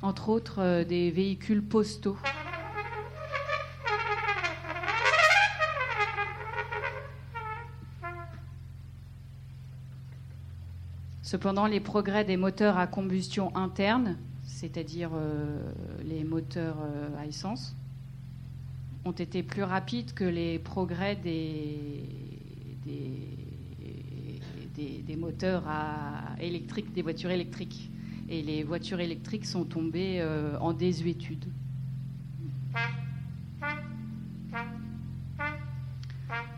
[0.00, 2.16] entre autres euh, des véhicules postaux.
[11.22, 15.70] Cependant, les progrès des moteurs à combustion interne, c'est-à-dire euh,
[16.04, 17.76] les moteurs euh, à essence,
[19.04, 22.04] ont été plus rapides que les progrès des,
[24.74, 27.90] des, moteurs à électriques, des voitures électriques.
[28.28, 31.44] Et les voitures électriques sont tombées euh, en désuétude.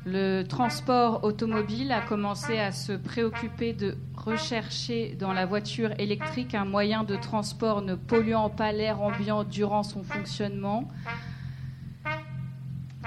[0.07, 6.67] Le transport automobile a commencé à se préoccuper de rechercher dans la voiture électrique un
[6.67, 10.89] moyen de transport ne polluant pas l'air ambiant durant son fonctionnement.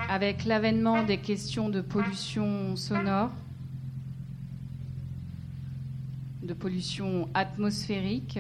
[0.10, 3.32] Avec l'avènement des questions de pollution sonore,
[6.42, 8.40] de pollution atmosphérique,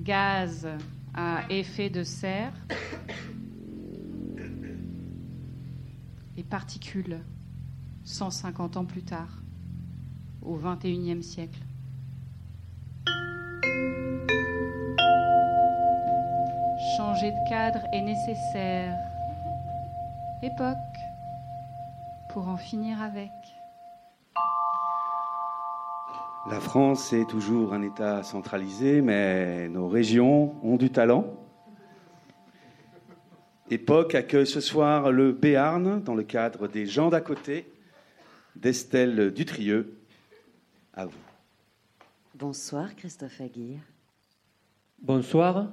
[0.00, 0.66] gaz
[1.12, 2.54] à effet de serre
[6.36, 7.20] et particules
[8.04, 9.42] 150 ans plus tard,
[10.42, 11.60] au XXIe siècle.
[16.96, 19.13] Changer de cadre est nécessaire.
[20.44, 20.76] Époque
[22.28, 23.30] pour en finir avec.
[26.50, 31.24] La France est toujours un État centralisé, mais nos régions ont du talent.
[33.70, 37.72] Époque accueille ce soir le Béarn dans le cadre des gens d'à côté
[38.54, 39.96] d'Estelle Dutrieux.
[40.92, 41.24] À vous.
[42.34, 43.80] Bonsoir Christophe Aguirre.
[45.00, 45.68] Bonsoir.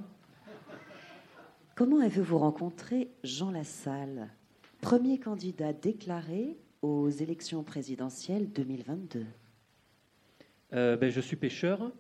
[1.76, 4.30] Comment avez-vous rencontré Jean Lassalle,
[4.82, 9.26] premier candidat déclaré aux élections présidentielles 2022
[10.74, 11.92] Euh, ben, je suis pêcheur.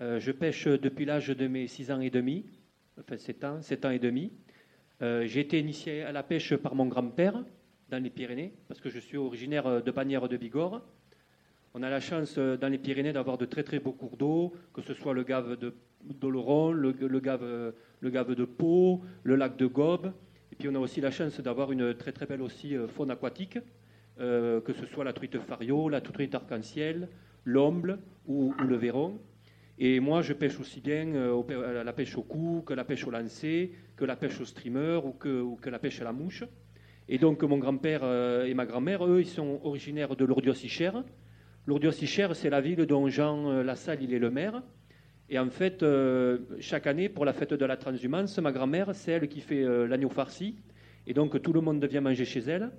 [0.00, 2.46] Euh, je pêche depuis l'âge de mes 6 ans et demi,
[2.98, 4.32] enfin 7 ans, 7 ans et demi.
[5.02, 7.44] Euh, J'ai été initié à la pêche par mon grand-père
[7.90, 10.80] dans les Pyrénées, parce que je suis originaire de Bagnères de Bigorre.
[11.74, 14.80] On a la chance dans les Pyrénées d'avoir de très très beaux cours d'eau, que
[14.80, 19.56] ce soit le gave de d'Oloron, le, le gave, le gave de Pau, le lac
[19.56, 20.12] de Gobe.
[20.58, 23.58] Puis on a aussi la chance d'avoir une très très belle aussi euh, faune aquatique,
[24.18, 27.08] euh, que ce soit la truite fario, la truite arc-en-ciel,
[27.44, 29.20] l'omble ou, le véron.
[29.78, 33.12] Et moi, je pêche aussi bien euh, la pêche au cou que la pêche au
[33.12, 36.42] lancer, que la pêche au streamer ou que, la pêche à la mouche.
[37.08, 38.02] Et donc, mon grand-père
[38.44, 40.90] et ma grand-mère, eux, ils sont originaires de l'Ordios-Icher.
[41.66, 44.60] Lourdes-sur-Cher, c'est la ville dont Jean Lassalle, il est le maire.
[45.30, 49.12] Et en fait, euh, chaque année, pour la fête de la transhumance, ma grand-mère, c'est
[49.12, 50.56] elle qui fait euh, l'agneau farci.
[51.06, 52.70] Et donc, tout le monde vient manger chez elle.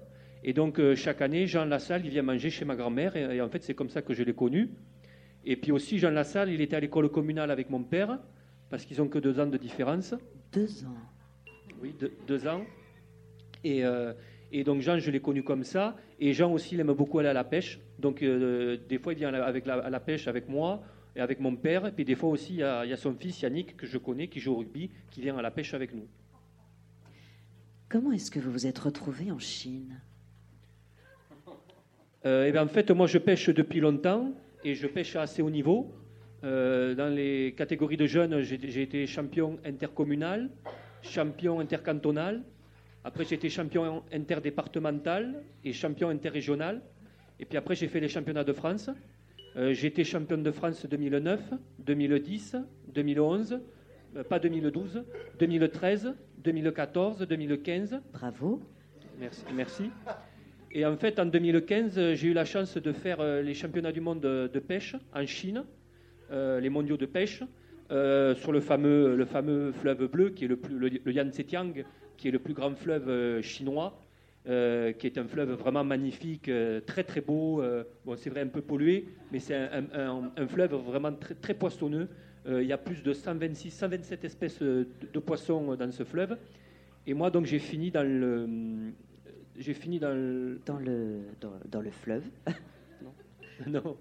[0.44, 3.16] Et donc, euh, chaque année, Jean Lassalle, il vient manger chez ma grand-mère.
[3.16, 4.72] Et, et en fait, c'est comme ça que je l'ai connu.
[5.46, 8.18] Et puis aussi, Jean Lassalle, il était à l'école communale avec mon père,
[8.70, 10.16] parce qu'ils ont que deux ans de différence.
[10.52, 10.98] Deux ans.
[11.82, 12.64] Oui, deux, deux ans.
[13.64, 13.84] Et,
[14.52, 15.96] et donc Jean, je l'ai connu comme ça.
[16.20, 17.80] Et Jean aussi, il aime beaucoup aller à la pêche.
[18.00, 20.82] Donc des fois, il vient avec la, à la pêche avec moi
[21.20, 21.86] et avec mon père.
[21.86, 23.86] Et puis des fois aussi, il y, a, il y a son fils Yannick, que
[23.86, 26.08] je connais, qui joue au rugby, qui vient à la pêche avec nous.
[27.90, 30.00] Comment est-ce que vous vous êtes retrouvé en Chine?
[32.26, 34.32] Euh, eh bien, en fait, moi, je pêche depuis longtemps
[34.64, 35.94] et je pêche à assez haut niveau.
[36.44, 40.50] Euh, dans les catégories de jeunes, j'ai été champion intercommunal,
[41.02, 42.44] champion intercantonal.
[43.04, 46.82] Après, j'ai été champion interdépartemental et champion interrégional.
[47.40, 48.90] Et puis après, j'ai fait les championnats de France.
[49.56, 51.40] Euh, j'ai été champion de France 2009,
[51.80, 52.58] 2010,
[52.94, 53.60] 2011,
[54.16, 55.04] euh, pas 2012,
[55.40, 58.02] 2013, 2014, 2015.
[58.14, 58.62] Bravo.
[59.20, 59.44] Merci.
[59.54, 59.92] merci.
[60.72, 63.92] Et en fait, en 2015, euh, j'ai eu la chance de faire euh, les championnats
[63.92, 65.64] du monde de, de pêche en Chine,
[66.32, 67.44] euh, les mondiaux de pêche,
[68.36, 71.74] sur le fameux, le fameux fleuve bleu, qui est le, plus, le, le Yangtze-Kiang,
[72.18, 74.00] qui est le plus grand fleuve chinois,
[74.48, 77.62] euh, qui est un fleuve vraiment magnifique, euh, très très beau.
[77.62, 81.12] euh, bon, c'est vrai un peu pollué, mais c'est un, un- un- un fleuve vraiment
[81.14, 82.08] très, très poissonneux.
[82.48, 86.36] Il y a plus de 126, 127 espèces de, de poissons dans ce fleuve.
[87.06, 88.48] Et moi, donc, j'ai fini dans le,
[89.58, 92.24] j'ai fini dans le, dans le, dans, dans le fleuve.
[93.68, 93.98] non.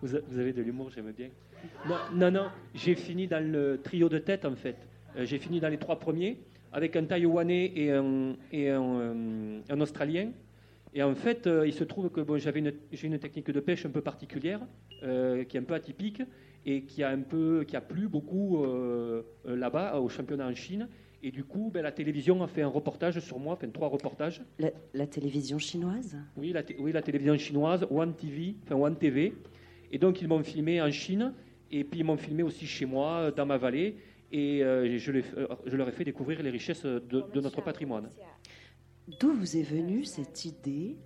[0.00, 1.28] vous avez de l'humour, j'aime bien.
[1.88, 4.76] Non, non, non, j'ai fini dans le trio de tête en fait.
[5.16, 6.38] Euh, j'ai fini dans les trois premiers
[6.72, 10.30] avec un Taïwanais et un, et un, euh, un Australien.
[10.92, 13.60] Et en fait, euh, il se trouve que bon, j'avais une, j'ai une technique de
[13.60, 14.60] pêche un peu particulière,
[15.02, 16.22] euh, qui est un peu atypique
[16.66, 20.88] et qui a un peu, qui a plu beaucoup euh, là-bas au championnat en Chine.
[21.22, 24.42] Et du coup, ben, la télévision a fait un reportage sur moi, enfin trois reportages.
[24.58, 26.16] La, la télévision chinoise?
[26.36, 29.34] Oui, la, oui, la télévision chinoise, One TV, enfin One TV.
[29.90, 31.32] Et donc ils m'ont filmé en Chine,
[31.70, 33.96] et puis ils m'ont filmé aussi chez moi, dans ma vallée,
[34.34, 38.10] et euh, je, euh, je leur ai fait découvrir les richesses de, de notre patrimoine.
[39.20, 40.96] D'où vous est venue cette idée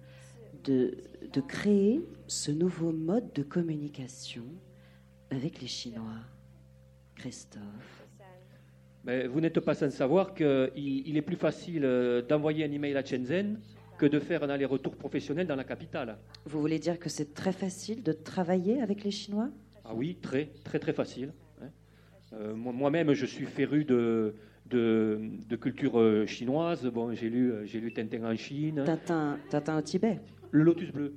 [0.64, 0.96] de,
[1.34, 4.46] de créer ce nouveau mode de communication
[5.30, 6.20] avec les Chinois?
[7.16, 8.06] Christophe?
[9.04, 12.96] Mais vous n'êtes pas sans savoir qu'il il est plus facile euh, d'envoyer un email
[12.96, 13.60] à Shenzhen
[13.98, 16.18] que de faire un aller-retour professionnel dans la capitale.
[16.46, 19.50] Vous voulez dire que c'est très facile de travailler avec les Chinois?
[19.84, 21.32] Ah oui, très, très, très facile.
[22.32, 24.34] Euh, moi- Moi-même, je suis féru de,
[24.66, 26.84] de, de culture euh, chinoise.
[26.86, 28.82] Bon, j'ai lu, euh, j'ai lu Tintin en Chine.
[28.84, 31.14] Tintin, Tintin au Tibet Le Lotus bleu.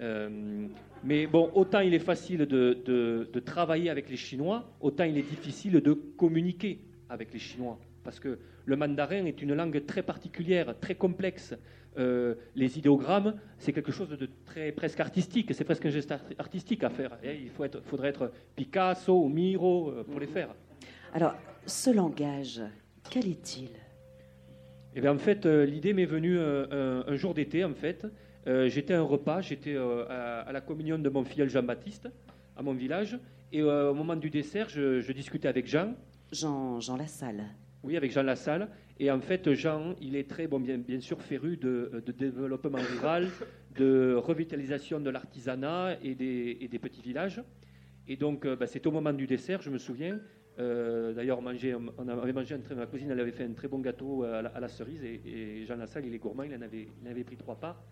[0.00, 0.66] Euh,
[1.04, 5.16] mais bon, autant il est facile de, de- de travailler avec les Chinois, autant il
[5.16, 7.78] est difficile de communiquer avec les Chinois.
[8.04, 11.54] Parce que le mandarin est une langue très particulière, très complexe.
[11.96, 15.54] Euh, les idéogrammes, c'est quelque chose de très presque artistique.
[15.54, 17.16] C'est presque un geste art- artistique à faire.
[17.22, 20.54] Et il faut être, faudrait être Picasso ou Miro euh, pour les faire.
[21.14, 21.34] Alors,
[21.66, 22.60] ce langage,
[23.10, 23.70] quel est-il?
[24.96, 28.06] Eh bien, en fait, euh, l'idée m'est venue un, un jour d'été, en fait.
[28.46, 32.08] Euh, j'étais à un repas, j'étais euh, à, à la communion de mon filleul Jean-Baptiste,
[32.56, 33.18] à mon village.
[33.52, 35.94] Et euh, au moment du dessert, je, je discutais avec Jean.
[36.32, 37.44] Jean, Jean Lassalle.
[37.84, 38.68] Oui, avec Jean Lassalle.
[38.98, 43.28] Et en fait, Jean, il est très, bon, bien, sûr, féru de, développement rural,
[43.76, 47.42] de revitalisation de l'artisanat et des, et des petits villages.
[48.08, 50.18] Et donc, euh, bah, c'était au moment du dessert, je me souviens.
[50.58, 54.40] Euh, D'ailleurs, on, avait mangé ma cousine, elle avait fait un très bon gâteau à
[54.40, 55.02] la, cerise.
[55.04, 57.82] Et, Jean Lassalle, il est gourmand, il en avait, pris trois parts.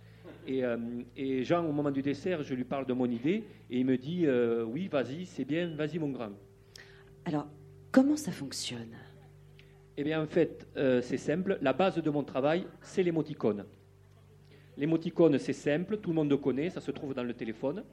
[0.46, 0.78] Et, euh,
[1.16, 3.44] et Jean, au moment du dessert, je lui parle de mon idée.
[3.68, 4.26] Et il me dit
[4.66, 6.33] Oui, vas-y, c'est bien, vas-y, mon grand.
[7.26, 7.48] Alors,
[7.90, 8.96] comment ça fonctionne?
[9.97, 11.59] Eh bien, en fait, euh, c'est simple.
[11.61, 13.64] La base de mon travail, c'est l'émoticône.
[14.78, 17.84] L'émoticône, c'est simple, tout le monde le connaît, ça se trouve dans le téléphone.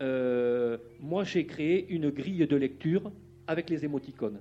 [0.00, 3.10] Euh, moi, j'ai créé une grille de lecture
[3.46, 4.38] avec les émoticônes.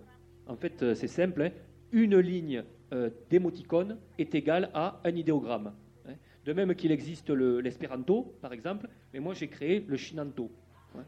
[0.48, 1.41] En fait, euh, c'est simple.
[1.41, 1.52] hein.
[1.91, 5.74] Une ligne euh, d'émoticône est égale à un idéogramme.
[6.08, 6.14] hein.
[6.46, 10.52] De même qu'il existe le- l'espéranto, par exemple, mais moi, j'ai créé le chinanto.
[10.96, 11.04] hein.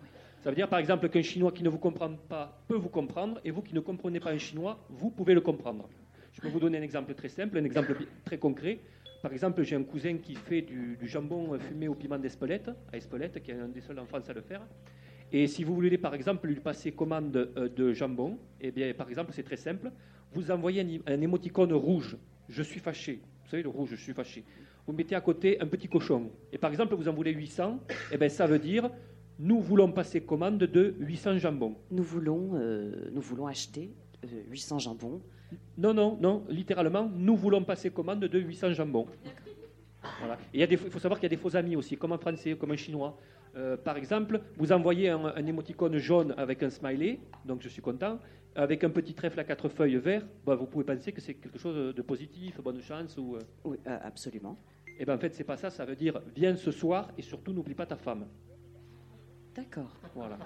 [0.45, 3.41] Ça veut dire, par exemple, qu'un Chinois qui ne vous comprend pas peut vous comprendre,
[3.43, 5.89] et vous qui ne comprenez pas un Chinois, vous pouvez le comprendre.
[6.33, 8.77] Je peux vous donner un exemple très simple, un exemple très concret.
[9.23, 13.41] Par exemple, j'ai un cousin qui fait du, jambon fumé au piment d'Espelette, à Espelette,
[13.41, 14.61] qui est un des seuls en France à le faire.
[15.31, 19.09] Et si vous voulez, par exemple, lui passer commande euh, de jambon, eh bien, par
[19.09, 19.91] exemple, c'est très simple.
[20.31, 22.17] Vous envoyez un, un émoticône rouge.
[22.49, 23.19] Je suis fâché.
[23.45, 24.43] Vous savez, le rouge, je suis fâché.
[24.85, 26.29] vous mettez à côté un petit cochon.
[26.53, 27.79] Et par exemple, vous en voulez 800,
[28.11, 28.91] et ben ça veut dire
[29.39, 31.75] nous voulons passer commande de 800 jambons.
[31.91, 33.91] Nous voulons, euh, nous voulons acheter
[34.23, 35.21] euh, 800 jambons.
[35.77, 39.07] Non, non, non, littéralement, nous voulons passer commande de 800 jambons.
[40.19, 40.35] Voilà.
[40.53, 41.97] Et il y a des- il faut savoir qu'il y a des faux amis aussi,
[41.97, 43.17] comme en français, comme en chinois.
[43.55, 47.81] Euh, par exemple, vous envoyez un, un émoticône jaune avec un smiley, donc je suis
[47.81, 48.19] content,
[48.53, 51.57] avec un petit trèfle à quatre feuilles vert, bah, vous pouvez penser que c'est quelque
[51.59, 53.37] chose de positif, bonne chance ou.
[53.63, 54.57] Oui, euh, absolument.
[54.97, 55.69] Et ben en fait, c'est pas ça.
[55.69, 58.25] Ça veut dire viens ce soir et surtout n'oublie pas ta femme.
[59.55, 60.37] D'accord, Voilà.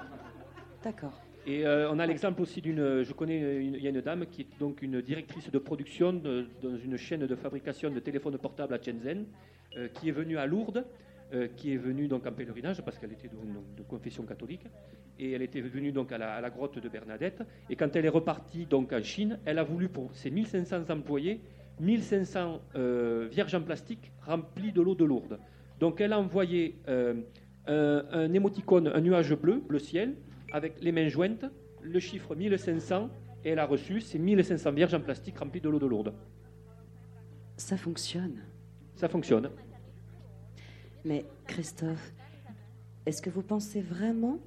[0.83, 1.19] d'accord.
[1.47, 3.01] Et euh, on a l'exemple aussi d'une.
[3.01, 6.13] Je connais, une- il y a une dame qui est donc une directrice de production
[6.13, 9.25] de- dans une chaîne de fabrication de téléphones portables à Shenzhen,
[9.77, 10.85] euh, qui est venue à Lourdes,
[11.33, 14.65] euh, qui est venue donc en pèlerinage parce qu'elle était donc, donc, de confession catholique,
[15.17, 17.41] et elle était venue donc à la, à la grotte de Bernadette.
[17.69, 21.39] Et quand elle est repartie donc en Chine, elle a voulu pour ses 1500 employés
[21.79, 25.39] 1500 euh, vierges en plastique remplies de l'eau de Lourdes.
[25.79, 27.13] Donc elle a envoyé euh,
[27.69, 30.15] un, un émoticône, un nuage bleu, bleu ciel,
[30.51, 31.45] avec les mains jointes,
[31.81, 33.09] le chiffre 1500,
[33.45, 36.13] et elle a reçu ces 1500 vierges en plastique remplies de l'eau de Lourdes.
[37.57, 38.41] Ça fonctionne.
[38.95, 39.49] Ça fonctionne.
[41.05, 42.13] Mais Christophe,
[43.05, 44.39] est-ce que vous pensez vraiment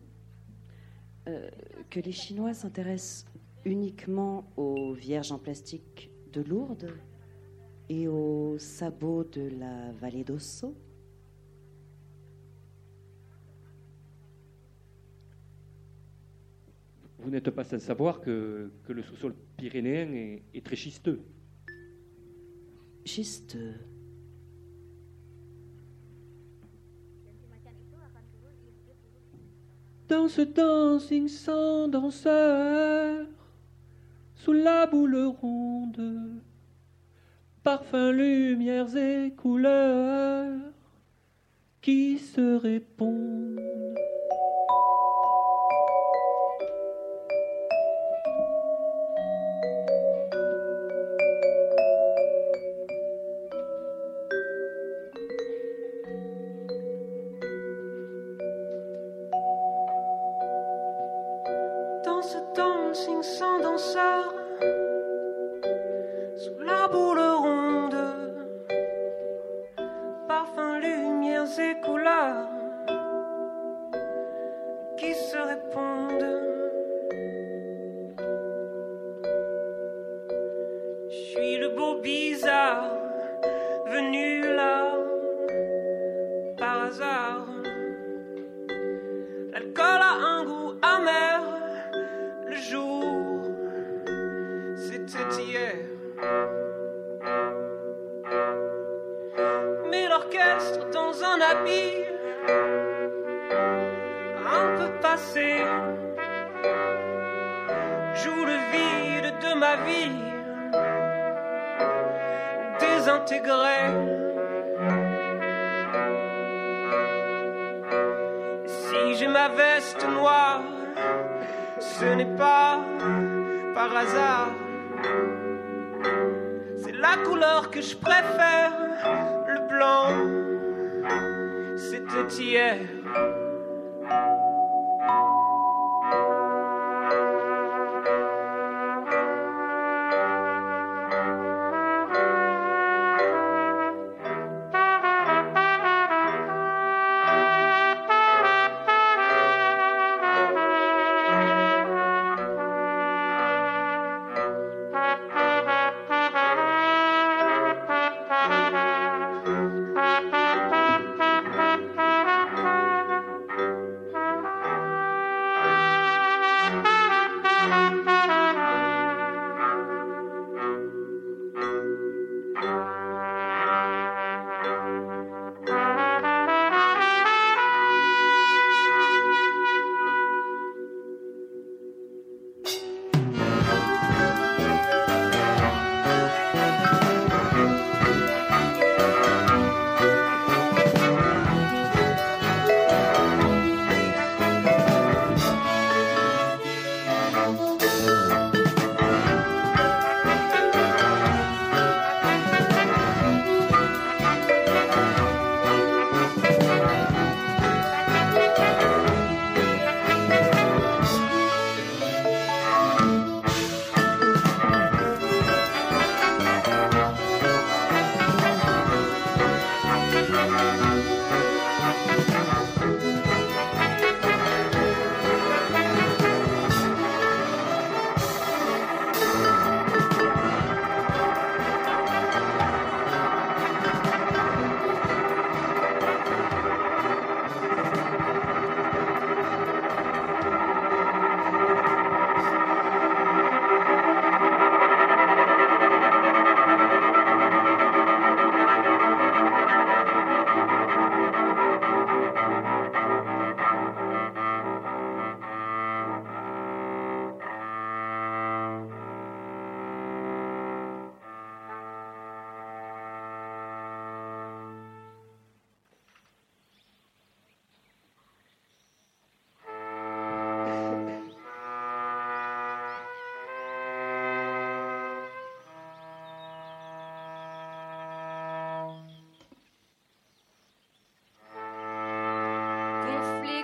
[1.29, 1.49] euh,
[1.89, 3.27] que les Chinois s'intéressent
[3.65, 6.91] uniquement aux vierges en plastique de Lourdes
[7.89, 10.75] et aux sabots de la vallée d'Osso
[17.23, 21.21] Vous n'êtes pas sans savoir que, que le sous-sol pyrénéen est, est très schisteux.
[23.05, 23.75] Schisteux.
[30.09, 33.27] Dans ce dancing sans danseur,
[34.35, 36.43] sous la boule ronde,
[37.63, 40.59] parfums, lumières et couleurs
[41.81, 43.61] qui se répondent.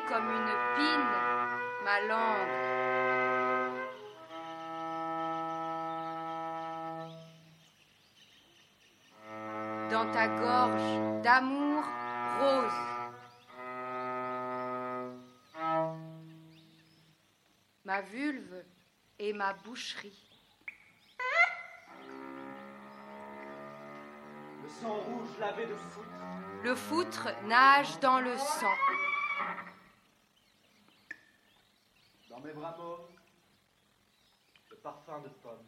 [0.09, 1.15] Comme une pine,
[1.85, 2.79] ma langue.
[9.91, 11.85] Dans ta gorge d'amour
[12.41, 12.73] rose.
[17.85, 18.65] Ma vulve
[19.19, 20.25] et ma boucherie.
[24.63, 26.09] Le sang rouge lavé de foutre.
[26.65, 28.75] Le foutre nage dans le sang.
[34.71, 35.65] Le parfum de pomme.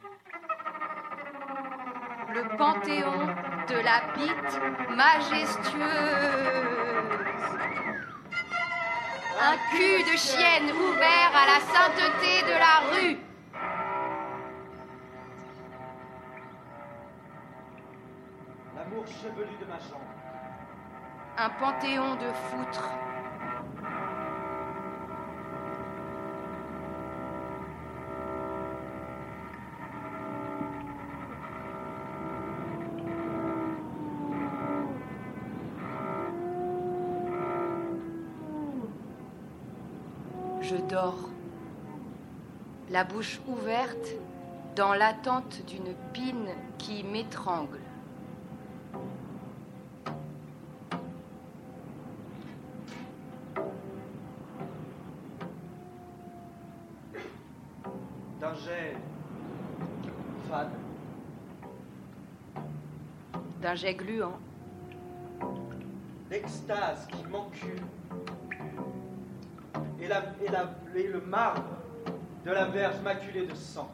[2.34, 3.26] Le panthéon
[3.68, 5.80] de la bite majestueuse.
[9.40, 13.18] Un cul de chienne ouvert à la sainteté de la rue.
[18.76, 20.10] L'amour chevelu de ma jambe.
[21.38, 23.09] Un panthéon de foutre.
[42.90, 44.16] La bouche ouverte
[44.74, 47.78] dans l'attente d'une pine qui m'étrangle.
[58.40, 58.96] D'un jet
[60.48, 60.70] fade.
[63.60, 64.38] D'un jet gluant.
[66.28, 67.82] L'extase qui m'encule.
[70.00, 71.79] Et, la, et, la, et le marbre
[72.44, 73.90] de la verge maculée de sang.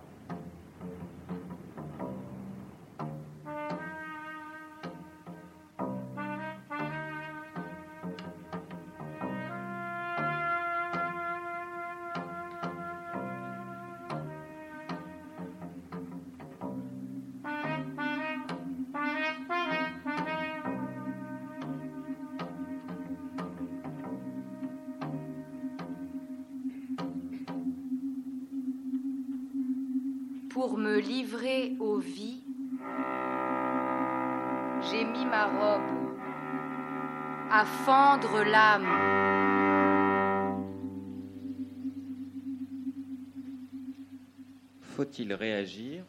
[45.26, 46.04] Faut-il réagir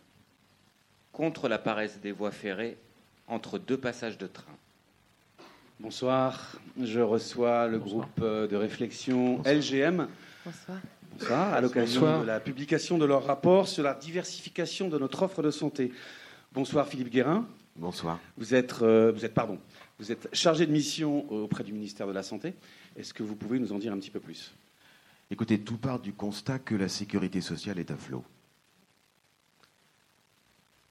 [1.12, 2.78] contre la paresse des voies ferrées
[3.28, 4.56] entre deux passages de train
[5.80, 10.08] Bonsoir, je reçois le groupe de réflexion LGM.
[10.46, 10.78] Bonsoir.
[11.14, 12.22] Bonsoir, à l'occasion Bonsoir.
[12.22, 15.92] de la publication de leur rapport sur la diversification de notre offre de santé.
[16.54, 17.48] Bonsoir Philippe Guérin.
[17.76, 18.20] Bonsoir.
[18.38, 19.58] Vous êtes, euh, vous êtes, pardon,
[19.98, 22.54] vous êtes chargé de mission auprès du ministère de la Santé.
[22.96, 24.54] Est-ce que vous pouvez nous en dire un petit peu plus?
[25.32, 28.24] Écoutez, tout part du constat que la sécurité sociale est à flot.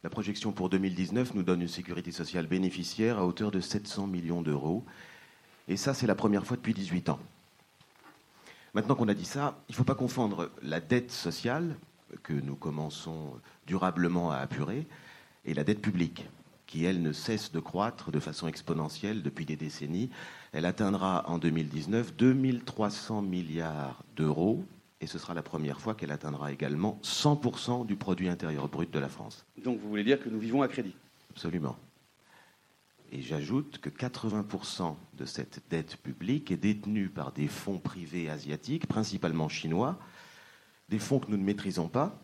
[0.06, 4.40] La projection pour 2019 nous donne une sécurité sociale bénéficiaire à hauteur de 700 millions
[4.40, 4.84] d'euros.
[5.66, 7.18] Et ça, c'est la première fois depuis 18 ans.
[8.72, 11.74] Maintenant qu'on a dit ça, il ne faut pas confondre la dette sociale,
[12.22, 13.32] que nous commençons
[13.66, 14.86] durablement à apurer,
[15.44, 16.28] et la dette publique,
[16.68, 20.10] qui, elle, ne cesse de croître de façon exponentielle depuis des décennies.
[20.52, 24.64] Elle atteindra en 2019 2300 milliards d'euros,
[25.00, 28.98] et ce sera la première fois qu'elle atteindra également 100% du produit intérieur brut de
[28.98, 29.44] la France.
[29.62, 30.94] Donc vous voulez dire que nous vivons à crédit?
[31.30, 31.76] Absolument.
[33.12, 38.86] Et j'ajoute que 80% de cette dette publique est détenue par des fonds privés asiatiques,
[38.86, 39.98] principalement chinois,
[40.88, 42.18] des fonds que nous ne maîtrisons pas,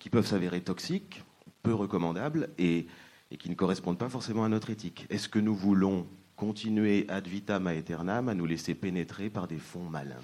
[0.00, 1.22] qui peuvent s'avérer toxiques,
[1.62, 2.86] peu recommandables et,
[3.30, 5.06] et, qui ne correspondent pas forcément à notre éthique.
[5.08, 6.06] Est-ce que nous voulons
[6.36, 10.20] continuer ad vitam aeternam à nous laisser pénétrer par des fonds malins?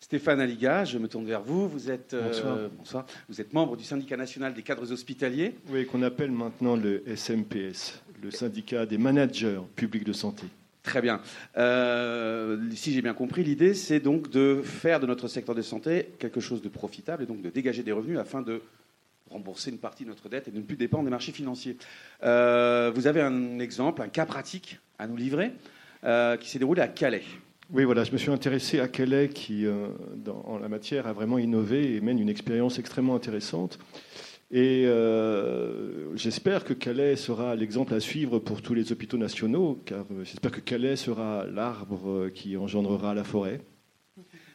[0.00, 1.68] Stéphane Aliga, je me tourne vers vous.
[1.68, 3.04] Vous êtes, euh, Bonsoir.
[3.28, 5.54] Vous êtes membre du syndicat national des cadres hospitaliers.
[5.68, 10.46] Oui, qu'on appelle maintenant le SMPS, le syndicat des managers publics de santé.
[10.82, 11.20] Très bien.
[11.58, 16.08] Euh, si j'ai bien compris, l'idée, c'est donc de faire de notre secteur de santé
[16.18, 18.62] quelque chose de profitable et donc de dégager des revenus afin de
[19.28, 21.76] rembourser une partie de notre dette et de ne plus dépendre des marchés financiers.
[22.22, 25.52] Euh, vous avez un exemple, un cas pratique à nous livrer
[26.40, 27.22] qui s'est déroulé à Calais.
[27.72, 31.12] Oui, voilà, je me suis intéressé à Calais qui, euh, dans, en la matière, a
[31.12, 33.78] vraiment innové et mène une expérience extrêmement intéressante.
[34.50, 40.04] Et euh, j'espère que Calais sera l'exemple à suivre pour tous les hôpitaux nationaux, car
[40.10, 43.60] euh, j'espère que Calais sera l'arbre qui engendrera la forêt.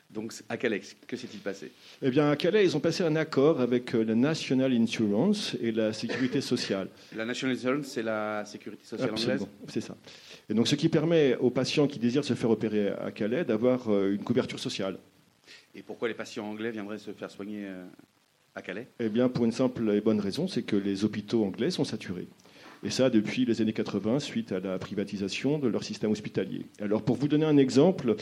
[0.09, 1.71] Donc, à Calais, que s'est-il passé?
[2.01, 5.93] Eh bien, à Calais, ils ont passé un accord avec la National Insurance et la
[5.93, 6.89] Sécurité sociale.
[7.15, 9.49] La National Insurance, c'est la sécurité sociale Absolument, anglaise?
[9.69, 9.95] c'est ça.
[10.49, 13.89] Et donc, ce qui permet aux patients qui désirent se faire opérer à Calais d'avoir
[13.91, 14.97] euh, une couverture sociale.
[15.73, 17.83] Et pourquoi les patients anglais viendraient se faire soigner euh,
[18.53, 18.87] à Calais?
[18.99, 22.27] Eh bien, pour une simple et bonne raison, c'est que les hôpitaux anglais sont saturés.
[22.83, 26.65] Et ça depuis les années 80, suite à la privatisation de leur système hospitalier.
[26.79, 28.15] Alors, pour vous donner un exemple,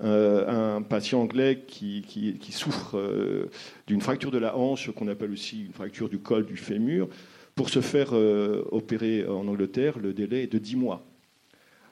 [0.00, 3.50] euh, un patient anglais qui, qui- qui souffre euh,
[3.88, 7.08] d'une fracture de la hanche, qu'on appelle aussi une fracture du col du fémur,
[7.56, 11.04] pour se faire euh, opérer en Angleterre, le délai est de 10 mois.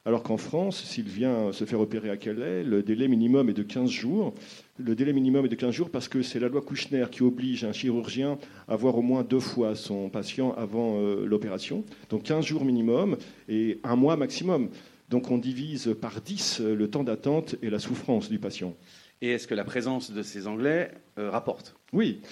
[0.05, 3.63] Alors qu'en France, s'il vient se faire opérer à Calais, le délai minimum est de
[3.63, 4.35] 15 jours.
[4.77, 7.63] Le délai minimum est de 15 jours parce que c'est la loi Kouchner qui oblige
[7.63, 8.37] un chirurgien
[8.67, 11.85] à voir au moins deux fois son patient avant euh, l'opération.
[12.11, 13.17] Donc 15 jours minimum
[13.49, 14.71] et un mois maximum.
[15.09, 18.75] Donc on divise par 10 euh, le temps d'attente et la souffrance du patient.
[19.21, 21.77] Et est-ce que la présence de ces Anglais euh, rapporte?
[21.93, 22.23] Oui,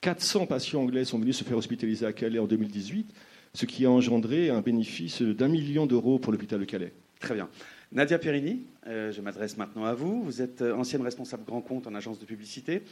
[0.00, 3.12] 400 patients anglais sont venus se faire hospitaliser à Calais en 2018,
[3.52, 6.94] ce qui a engendré un bénéfice d'un million d'euros pour l'hôpital de Calais.
[7.20, 7.48] Très bien.
[7.90, 10.22] Nadia Perini, euh, je m'adresse maintenant à vous.
[10.22, 12.82] Vous êtes euh, ancienne responsable grand compte en agence de publicité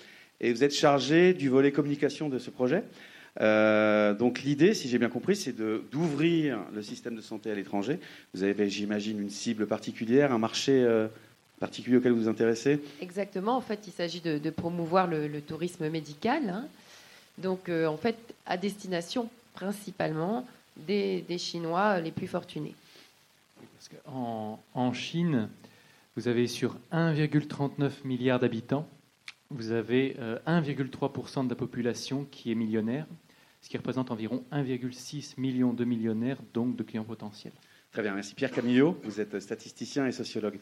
[0.40, 2.82] et vous êtes chargée du volet communication de ce projet.
[3.42, 7.98] Euh, donc l'idée, si j'ai bien compris, c'est d'ouvrir le système de santé à l'étranger.
[8.32, 10.86] Vous avez, j'imagine, une cible particulière, un marché
[11.60, 12.80] particulier auquel vous vous intéressez.
[13.02, 13.56] Exactement.
[13.56, 16.48] En fait, il s'agit de, promouvoir le, tourisme médical.
[16.48, 16.66] hein.
[17.36, 18.16] Donc, en fait,
[18.46, 20.46] à destination principalement
[20.86, 22.74] des Chinois les plus fortunés.
[23.76, 25.50] Parce qu'en- en Chine,
[26.16, 28.88] vous avez sur 1,39 milliard d'habitants,
[29.50, 33.06] vous avez euh, 1,3% de la population qui est millionnaire,
[33.60, 37.52] ce qui représente environ 1,6 million de millionnaires, donc de clients potentiels.
[37.92, 38.34] Très bien, merci.
[38.34, 40.58] Pierre Camillot, vous êtes statisticien et sociologue.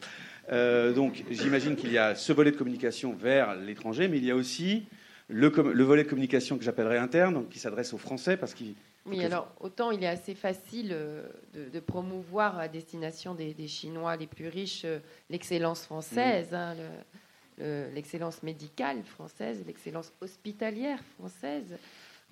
[0.51, 4.31] Euh, donc, j'imagine qu'il y a ce volet de communication vers l'étranger, mais il y
[4.31, 4.85] a aussi
[5.29, 8.75] le, volet de communication que j'appellerais interne, donc qui s'adresse aux Français, parce qu'il
[9.05, 13.67] Oui, alors autant il est assez facile euh, de, de promouvoir à destination des, des
[13.67, 14.99] Chinois les plus riches euh,
[15.29, 21.77] l'excellence française, hein, le- le- l'excellence médicale française, l'excellence hospitalière française.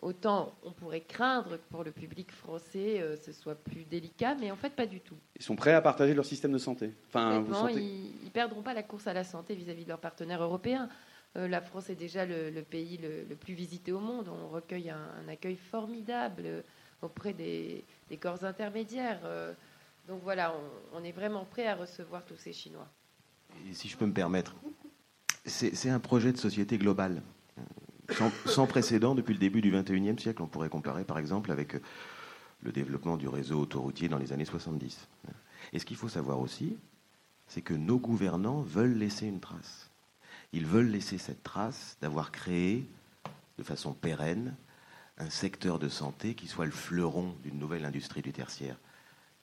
[0.01, 4.49] Autant on pourrait craindre que pour le public français euh, ce soit plus délicat, mais
[4.49, 5.15] en fait pas du tout.
[5.35, 6.91] ils sont prêts à partager leur système de santé.
[7.07, 7.81] Enfin, vous Honnêtement, sentez...
[7.83, 10.89] ils ne perdront pas la course à la santé vis-à-vis de leurs partenaires européens.
[11.35, 14.29] Euh, la France est déjà le, pays le, plus visité au monde.
[14.29, 16.61] On recueille un, accueil formidable euh,
[17.01, 17.83] auprès des,
[18.21, 19.21] corps intermédiaires.
[19.23, 19.53] Euh,
[20.07, 20.53] donc voilà,
[20.93, 22.87] on, est vraiment prêt à recevoir tous ces Chinois.
[23.71, 24.55] Si je peux me permettre,
[25.45, 27.21] c'est un projet de société globale,
[28.09, 30.41] sans, sans précédent depuis le début du XXIe siècle.
[30.41, 31.75] On pourrait comparer par exemple avec
[32.61, 35.07] le développement du réseau autoroutier dans les années 70.
[35.71, 36.77] Et ce qu'il faut savoir aussi,
[37.47, 39.92] c'est que nos gouvernants veulent laisser une trace.
[40.53, 42.85] Ils veulent laisser cette trace d'avoir créé
[43.57, 44.55] de façon pérenne
[45.17, 48.77] un secteur de santé qui soit le fleuron d'une nouvelle industrie du tertiaire,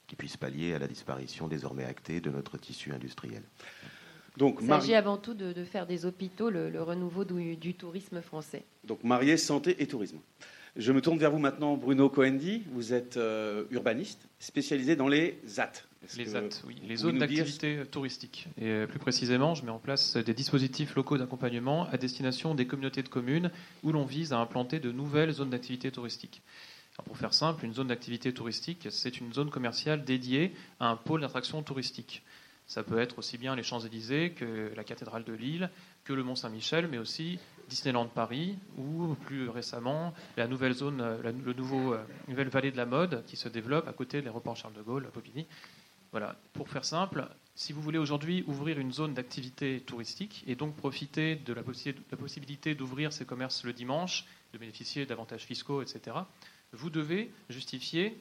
[0.07, 3.43] qui puisse pallier à la disparition désormais actée de notre tissu industriel.
[4.37, 7.75] Donc, Il s'agit avant tout de, de faire des hôpitaux le, le renouveau du, du
[7.75, 8.65] tourisme français.
[8.85, 10.19] Donc marié, santé et tourisme.
[10.77, 12.63] Je me tourne vers vous maintenant, Bruno Coendi.
[12.71, 15.73] Vous êtes euh, urbaniste, spécialisé dans les ZAT.
[16.03, 16.25] Les
[16.67, 18.47] oui, zones dire- d'activité touristiques.
[18.59, 22.67] Et euh, plus précisément, je mets en place des dispositifs locaux d'accompagnement à destination des
[22.67, 23.51] communautés de communes
[23.83, 26.43] où l'on vise à implanter de nouvelles zones d'activité touristique.
[26.99, 30.97] Alors, pour faire simple, une zone d'activité touristique, c'est une zone commerciale dédiée à un
[30.97, 32.23] pôle d'attraction touristique.
[32.67, 35.71] Ça peut être aussi bien les Champs-Élysées que la cathédrale de Lille,
[36.05, 37.39] que le Mont-Saint-Michel, mais aussi
[37.69, 42.71] Disneyland Paris ou plus récemment la nouvelle zone, euh, la, le nouveau, euh, nouvelle vallée
[42.71, 45.47] de la mode qui se développe à côté de l'aéroport Charles de Gaulle à Bobigny.
[46.13, 50.75] Voilà, pour faire simple, si vous voulez aujourd'hui ouvrir une zone d'activité touristique et donc
[50.77, 55.83] profiter de la, possi- la possibilité d'ouvrir ces commerces le dimanche, de bénéficier d'avantages fiscaux,
[55.83, 56.17] etc.,
[56.73, 58.17] vous devez justifier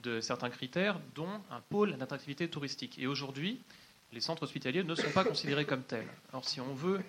[0.00, 2.98] de certains critères, dont un pôle d'attractivité touristique.
[2.98, 3.60] Et aujourd'hui,
[4.12, 6.06] les centres hospitaliers ne sont pas considérés comme tels.
[6.30, 7.00] Alors si on veut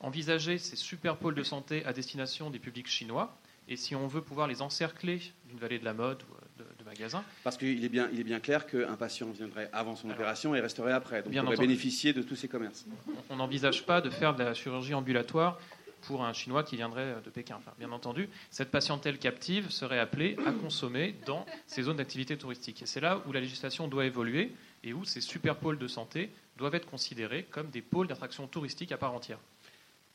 [0.00, 3.36] envisager ces super pôles de santé à destination des publics chinois,
[3.68, 7.24] et si on veut pouvoir les encercler d'une vallée de la mode euh, de, magasins,
[7.42, 10.60] Parce qu'il est bien, il est bien clair qu'un patient viendrait avant son opération et
[10.60, 11.22] resterait après.
[11.22, 11.68] Donc Bien il pourrait entendu.
[11.68, 12.84] bénéficier de tous ces commerces.
[13.30, 15.58] on n'envisage pas de faire de la chirurgie ambulatoire
[16.02, 17.56] pour un Chinois qui viendrait de Pékin.
[17.58, 22.82] Enfin, bien entendu, cette patientèle captive serait appelée à consommer dans ces zones d'activité touristique.
[22.82, 24.52] Et c'est là où la législation doit évoluer
[24.82, 28.92] et où ces super pôles de santé doivent être considérés comme des pôles d'attraction touristique
[28.92, 29.38] à part entière.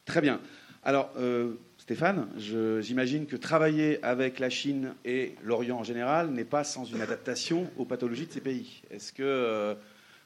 [0.06, 0.40] Très bien.
[0.84, 1.56] Alors, euh,
[1.90, 2.28] Stéphane,
[2.82, 7.68] j'imagine que travailler avec la Chine et l'Orient en général n'est pas sans une adaptation
[7.78, 8.84] aux pathologies de ces pays.
[8.92, 9.74] Est-ce que euh,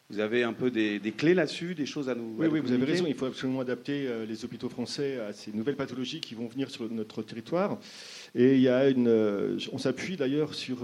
[0.09, 2.59] vous avez un peu des, des clés là-dessus, des choses à nous Oui, à oui,
[2.59, 3.05] vous avez raison.
[3.07, 6.69] Il faut absolument adapter euh, les hôpitaux français à ces nouvelles pathologies qui vont venir
[6.69, 7.79] sur notre territoire.
[8.35, 10.79] Et il y a une, euh, on s'appuie d'ailleurs sur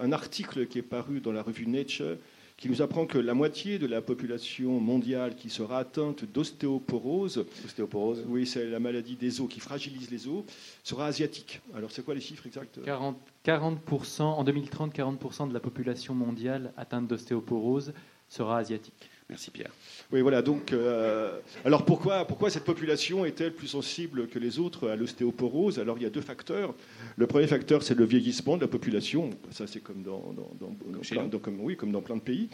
[0.00, 2.16] un article qui est paru dans la revue Nature
[2.62, 8.22] qui nous apprend que la moitié de la population mondiale qui sera atteinte d'ostéoporose, ostéoporose,
[8.28, 10.44] oui, c'est la maladie des os qui fragilise les os,
[10.84, 11.60] sera asiatique.
[11.74, 16.72] Alors c'est quoi les chiffres exacts 40, 40%, en 2030, 40% de la population mondiale
[16.76, 17.94] atteinte d'ostéoporose
[18.28, 19.10] sera asiatique.
[19.32, 19.70] Merci Pierre.
[20.12, 20.42] Oui, voilà.
[20.42, 25.78] Donc, euh, alors pourquoi, pourquoi cette population est-elle plus sensible que les autres à l'ostéoporose?
[25.78, 26.74] Alors, il y a deux facteurs.
[27.16, 29.30] Le premier facteur, c'est le vieillissement de la population.
[29.50, 32.20] Ça, c'est comme dans, dans- dans- dans plein, dans- comme, oui, comme dans plein de
[32.20, 32.50] pays.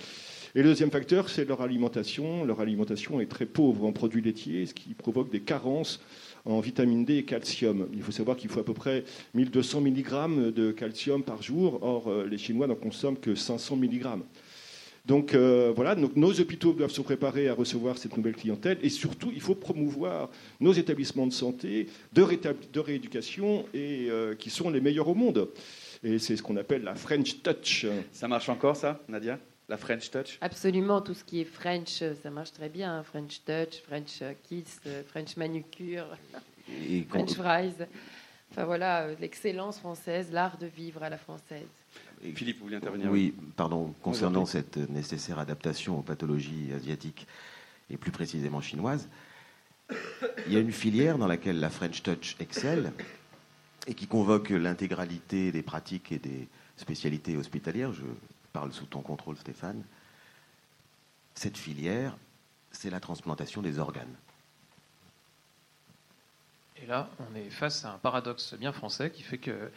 [0.55, 2.45] Et le deuxième facteur, c'est leur alimentation.
[2.45, 6.01] Leur alimentation est très pauvre en produits laitiers, ce qui provoque des carences
[6.45, 7.89] en vitamine D et calcium.
[7.93, 9.03] Il faut savoir qu'il faut à peu près
[9.35, 11.81] 1200 mg de calcium par jour.
[11.83, 14.07] Or, euh, les Chinois n'en consomment que 500 mg.
[15.09, 18.91] Donc euh, voilà, donc nos hôpitaux doivent se préparer à recevoir cette nouvelle clientèle et
[18.91, 20.29] surtout il faut promouvoir
[20.61, 25.49] nos établissements de santé, de, rééducation et euh, qui sont les meilleurs au monde.
[26.05, 27.87] Et c'est ce qu'on appelle la French Touch.
[28.13, 29.39] Ça marche encore ça, Nadia?
[29.71, 30.37] La French Touch?
[30.43, 32.99] Absolument, tout ce qui est French, euh, ça marche très bien.
[32.99, 33.03] hein.
[33.03, 36.07] French touch, French kiss, French manucure,
[37.09, 37.87] French fries.
[38.51, 41.67] Enfin voilà, l'excellence française, l'art de vivre à la française.
[42.35, 43.11] Philippe, vous voulez intervenir?
[43.11, 43.95] Oui, pardon.
[44.01, 47.27] On Concernant cette nécessaire adaptation aux pathologies asiatiques
[47.91, 49.09] et plus précisément chinoises,
[50.47, 52.93] il y a une filière dans laquelle la French Touch excelle
[53.87, 57.93] et qui convoque l'intégralité des pratiques et des spécialités hospitalières.
[57.93, 58.05] Je
[58.53, 59.83] parle sous ton contrôle, Stéphane.
[61.35, 62.17] Cette filière,
[62.71, 64.15] c'est la transplantation des organes.
[66.83, 69.69] Et là, on est face à un paradoxe bien français qui fait que euh,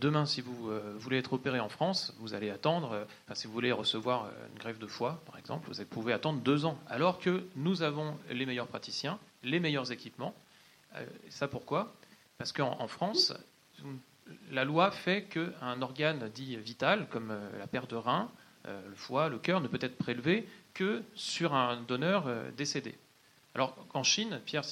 [0.00, 3.04] demain, si vous euh, voulez être opéré en France, vous allez attendre, euh,
[3.34, 6.64] si vous voulez recevoir euh, une greffe de foie, par exemple, vous pouvez attendre deux
[6.64, 10.34] ans, alors que nous avons les meilleurs praticiens, les meilleurs équipements.
[10.96, 11.94] Euh, ça pourquoi?
[12.38, 13.34] Parce qu'en en France,
[14.50, 18.30] la loi fait qu'un organe dit vital, comme euh, la paire de reins,
[18.66, 22.94] euh, le foie, le cœur, ne peut être prélevé que sur un donneur euh, décédé.
[23.54, 24.64] Alors qu'en Chine, Pierre,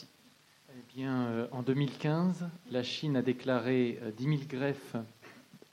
[0.78, 4.96] Eh bien, euh, en 2015, la Chine a déclaré euh, 10 000 greffes,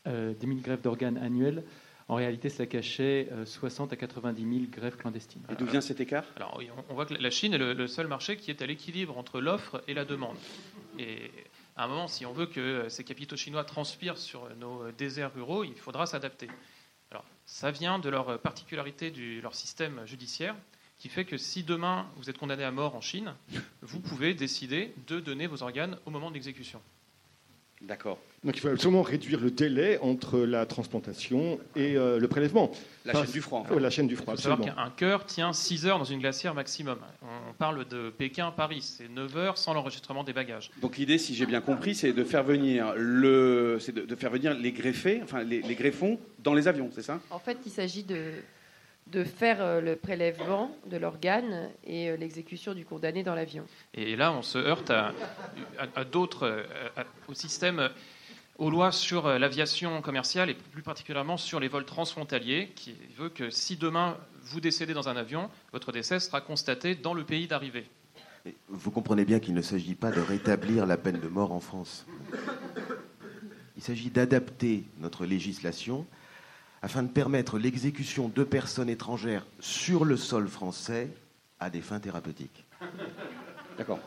[0.07, 1.63] euh, 10 000 greffes d'organes annuelles.
[2.07, 5.41] En réalité, cela cachait euh, 60 à 90 000 greffes clandestines.
[5.51, 6.25] Et d'où vient cet écart?
[6.35, 9.17] Alors, on- voit que la Chine est le, le seul marché qui est à l'équilibre
[9.17, 10.37] entre l'offre et la demande.
[10.99, 11.31] Et
[11.75, 15.63] à un moment, si on veut que ces capitaux chinois transpirent sur nos déserts ruraux,
[15.63, 16.47] il faudra s'adapter.
[17.11, 20.55] Alors, ça vient de leur particularité de leur système judiciaire,
[21.03, 23.33] qui fait que si demain vous êtes condamné à mort en Chine,
[23.81, 26.79] vous pouvez décider de donner vos organes au moment de l'exécution.
[27.81, 28.19] D'accord.
[28.45, 32.71] Donc il faut absolument réduire le délai entre la transplantation et euh, le prélèvement.
[33.03, 34.81] La chaîne du froid, la chaîne du froid, Il faut savoir absolument.
[34.85, 36.99] qu'un cœur tient 6 heures dans une glacière maximum.
[37.21, 40.71] On parle de Pékin à Paris, c'est 9 heures sans l'enregistrement des bagages.
[40.81, 44.31] Donc l'idée, si j'ai bien compris, c'est de faire venir le, c'est de, de faire
[44.31, 47.19] venir les greffés, enfin les, les greffons dans les avions, c'est ça?
[47.29, 48.31] En fait, il s'agit de,
[49.07, 53.65] de faire euh, le prélèvement de l'organe et euh, l'exécution du condamné dans l'avion.
[53.93, 55.13] Et là, on se heurte à,
[55.77, 56.63] à- à d'autres, euh,
[57.27, 57.89] au système,
[58.57, 63.49] aux lois sur l'aviation commerciale et plus particulièrement sur les vols transfrontaliers, qui veut que
[63.49, 67.85] si demain vous décédez dans un avion, votre décès sera constaté dans le pays d'arrivée.
[68.69, 72.05] Vous comprenez bien qu'il ne s'agit pas de rétablir la peine de mort en France.
[73.77, 76.05] Il s'agit d'adapter notre législation
[76.84, 81.07] afin de permettre l'exécution de personnes étrangères sur le sol français
[81.59, 82.65] à des fins thérapeutiques.
[83.78, 83.99] D'accord.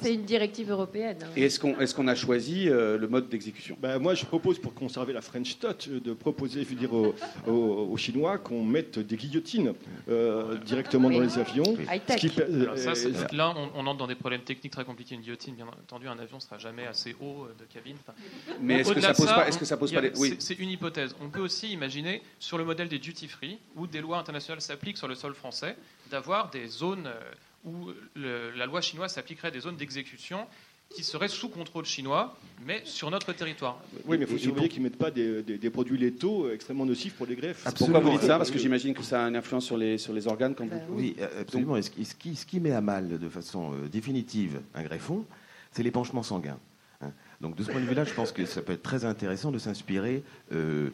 [0.00, 1.18] C'est une directive européenne.
[1.22, 1.28] hein.
[1.36, 3.76] Et est-ce qu'on a choisi euh, le mode d'exécution?
[3.80, 6.92] Ben, moi, je propose, pour conserver la French Touch, euh, de proposer, je veux dire,
[6.92, 7.14] aux,
[7.46, 9.74] aux- aux Chinois qu'on mette des guillotines
[10.08, 11.64] euh, directement dans les avions.
[12.08, 14.72] Ce qui per- Alors ça, euh, c'est- là, on, on entre dans des problèmes techniques
[14.72, 15.14] très compliqués.
[15.14, 17.96] Une guillotine, bien entendu, un avion ne sera jamais assez haut de cabine.
[18.06, 18.16] Enfin,
[18.60, 20.36] Mais est-ce que ça pose pas- est-ce que ça pose a- pas des- oui.
[20.38, 21.14] c'est- une hypothèse.
[21.22, 24.98] On peut aussi imaginer, sur le modèle des duty free, où des lois internationales s'appliquent
[24.98, 25.76] sur le sol français,
[26.10, 27.20] d'avoir des zones euh,
[27.64, 30.46] où le- la loi chinoise s'appliquerait à des zones d'exécution
[30.88, 32.36] qui seraient sous contrôle chinois,
[32.66, 33.80] mais sur notre territoire.
[34.06, 36.54] Oui, mais il faut surveiller qu'ils ne mettent pas des, des- des produits létaux euh,
[36.54, 37.62] extrêmement nocifs pour les greffes.
[37.76, 40.12] Pourquoi vous dites ça Parce que j'imagine que ça a une influence sur les, sur
[40.12, 40.80] les organes quand vous...
[40.96, 41.76] Oui, euh, absolument.
[41.76, 45.24] Et ce, qui- ce qui, met à mal de façon euh, définitive un greffon,
[45.70, 46.58] c'est l'épanchement sanguin.
[47.02, 47.12] hein.
[47.40, 49.58] Donc de ce point de vue-là, je pense que ça peut être très intéressant de
[49.58, 50.90] s'inspirer euh,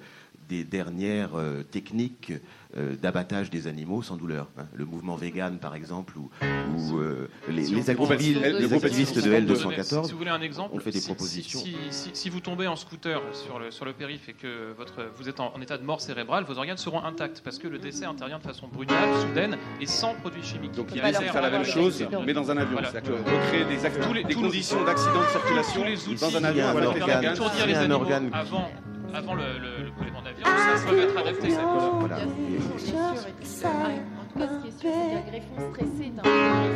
[0.49, 2.33] des dernières euh, techniques
[2.77, 4.49] euh, d'abattage des animaux sans douleur.
[4.59, 4.67] hein.
[4.75, 6.31] Le mouvement vegan, par exemple, ou,
[6.77, 7.79] ou, euh, les, Si on
[8.11, 8.69] activistes, les
[9.49, 11.59] de Si L214 vous voulez un exemple, ont fait des si- propositions.
[11.61, 15.05] Si, si- si vous tombez en scooter sur le, sur le périph' et que votre,
[15.17, 17.79] vous êtes en, en état de mort cérébrale, vos organes seront intacts parce que le
[17.79, 20.73] décès intervient de façon brutale, soudaine et sans produits chimiques.
[20.73, 22.73] Donc l'idée, c'est de faire la même chose, mais dans un avion.
[22.73, 22.91] Voilà.
[22.91, 26.09] C'est-à-dire que recréer des, act- Tous les- des tous conditions d'accident de circulation tous les
[26.09, 28.71] outils dans un Il y avion a un avec organe, avant
[29.15, 31.51] avant le, le, le prélèvement d'avion, ça peut être adapté.
[31.51, 31.61] ça.
[32.01, 32.17] Voilà.
[32.17, 32.27] En tout
[34.39, 36.71] cas, ce qui est sûr, c'est qu'un greffon stressé est un greffon.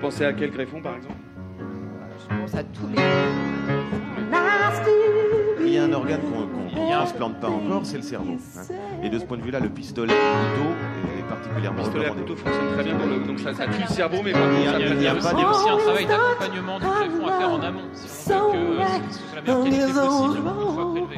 [0.00, 1.14] Pensez à quel greffon, par exemple?
[2.30, 2.96] Je pense à tous les.
[5.64, 6.46] Il y a un organe qu'on ne
[6.98, 8.34] transplante pas encore, c'est le cerveau.
[8.58, 8.62] hein.
[9.02, 10.68] Et de ce point de vue-là, le pistolet couteau
[11.18, 12.32] est particulièrement Le pistolet à recommandé.
[12.34, 13.18] couteau fonctionne très bien pour le.
[13.20, 15.14] Donc ça, ça tue le cerveau, mais par Il y a- ça il y a-
[15.14, 18.76] pas a aussi un travail d'accompagnement du greffon à faire en amont, si on veut
[18.76, 18.82] que
[19.14, 20.42] ce soit la meilleure qualité possible une
[20.74, 21.16] fois prélevé.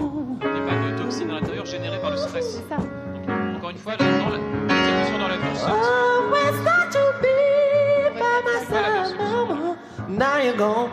[1.15, 2.61] Toxines à l'intérieur générées par le stress.
[2.69, 5.35] Donc, encore une fois, dans la- dans pas la.
[10.09, 10.91] Now you're gone.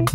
[0.00, 0.06] As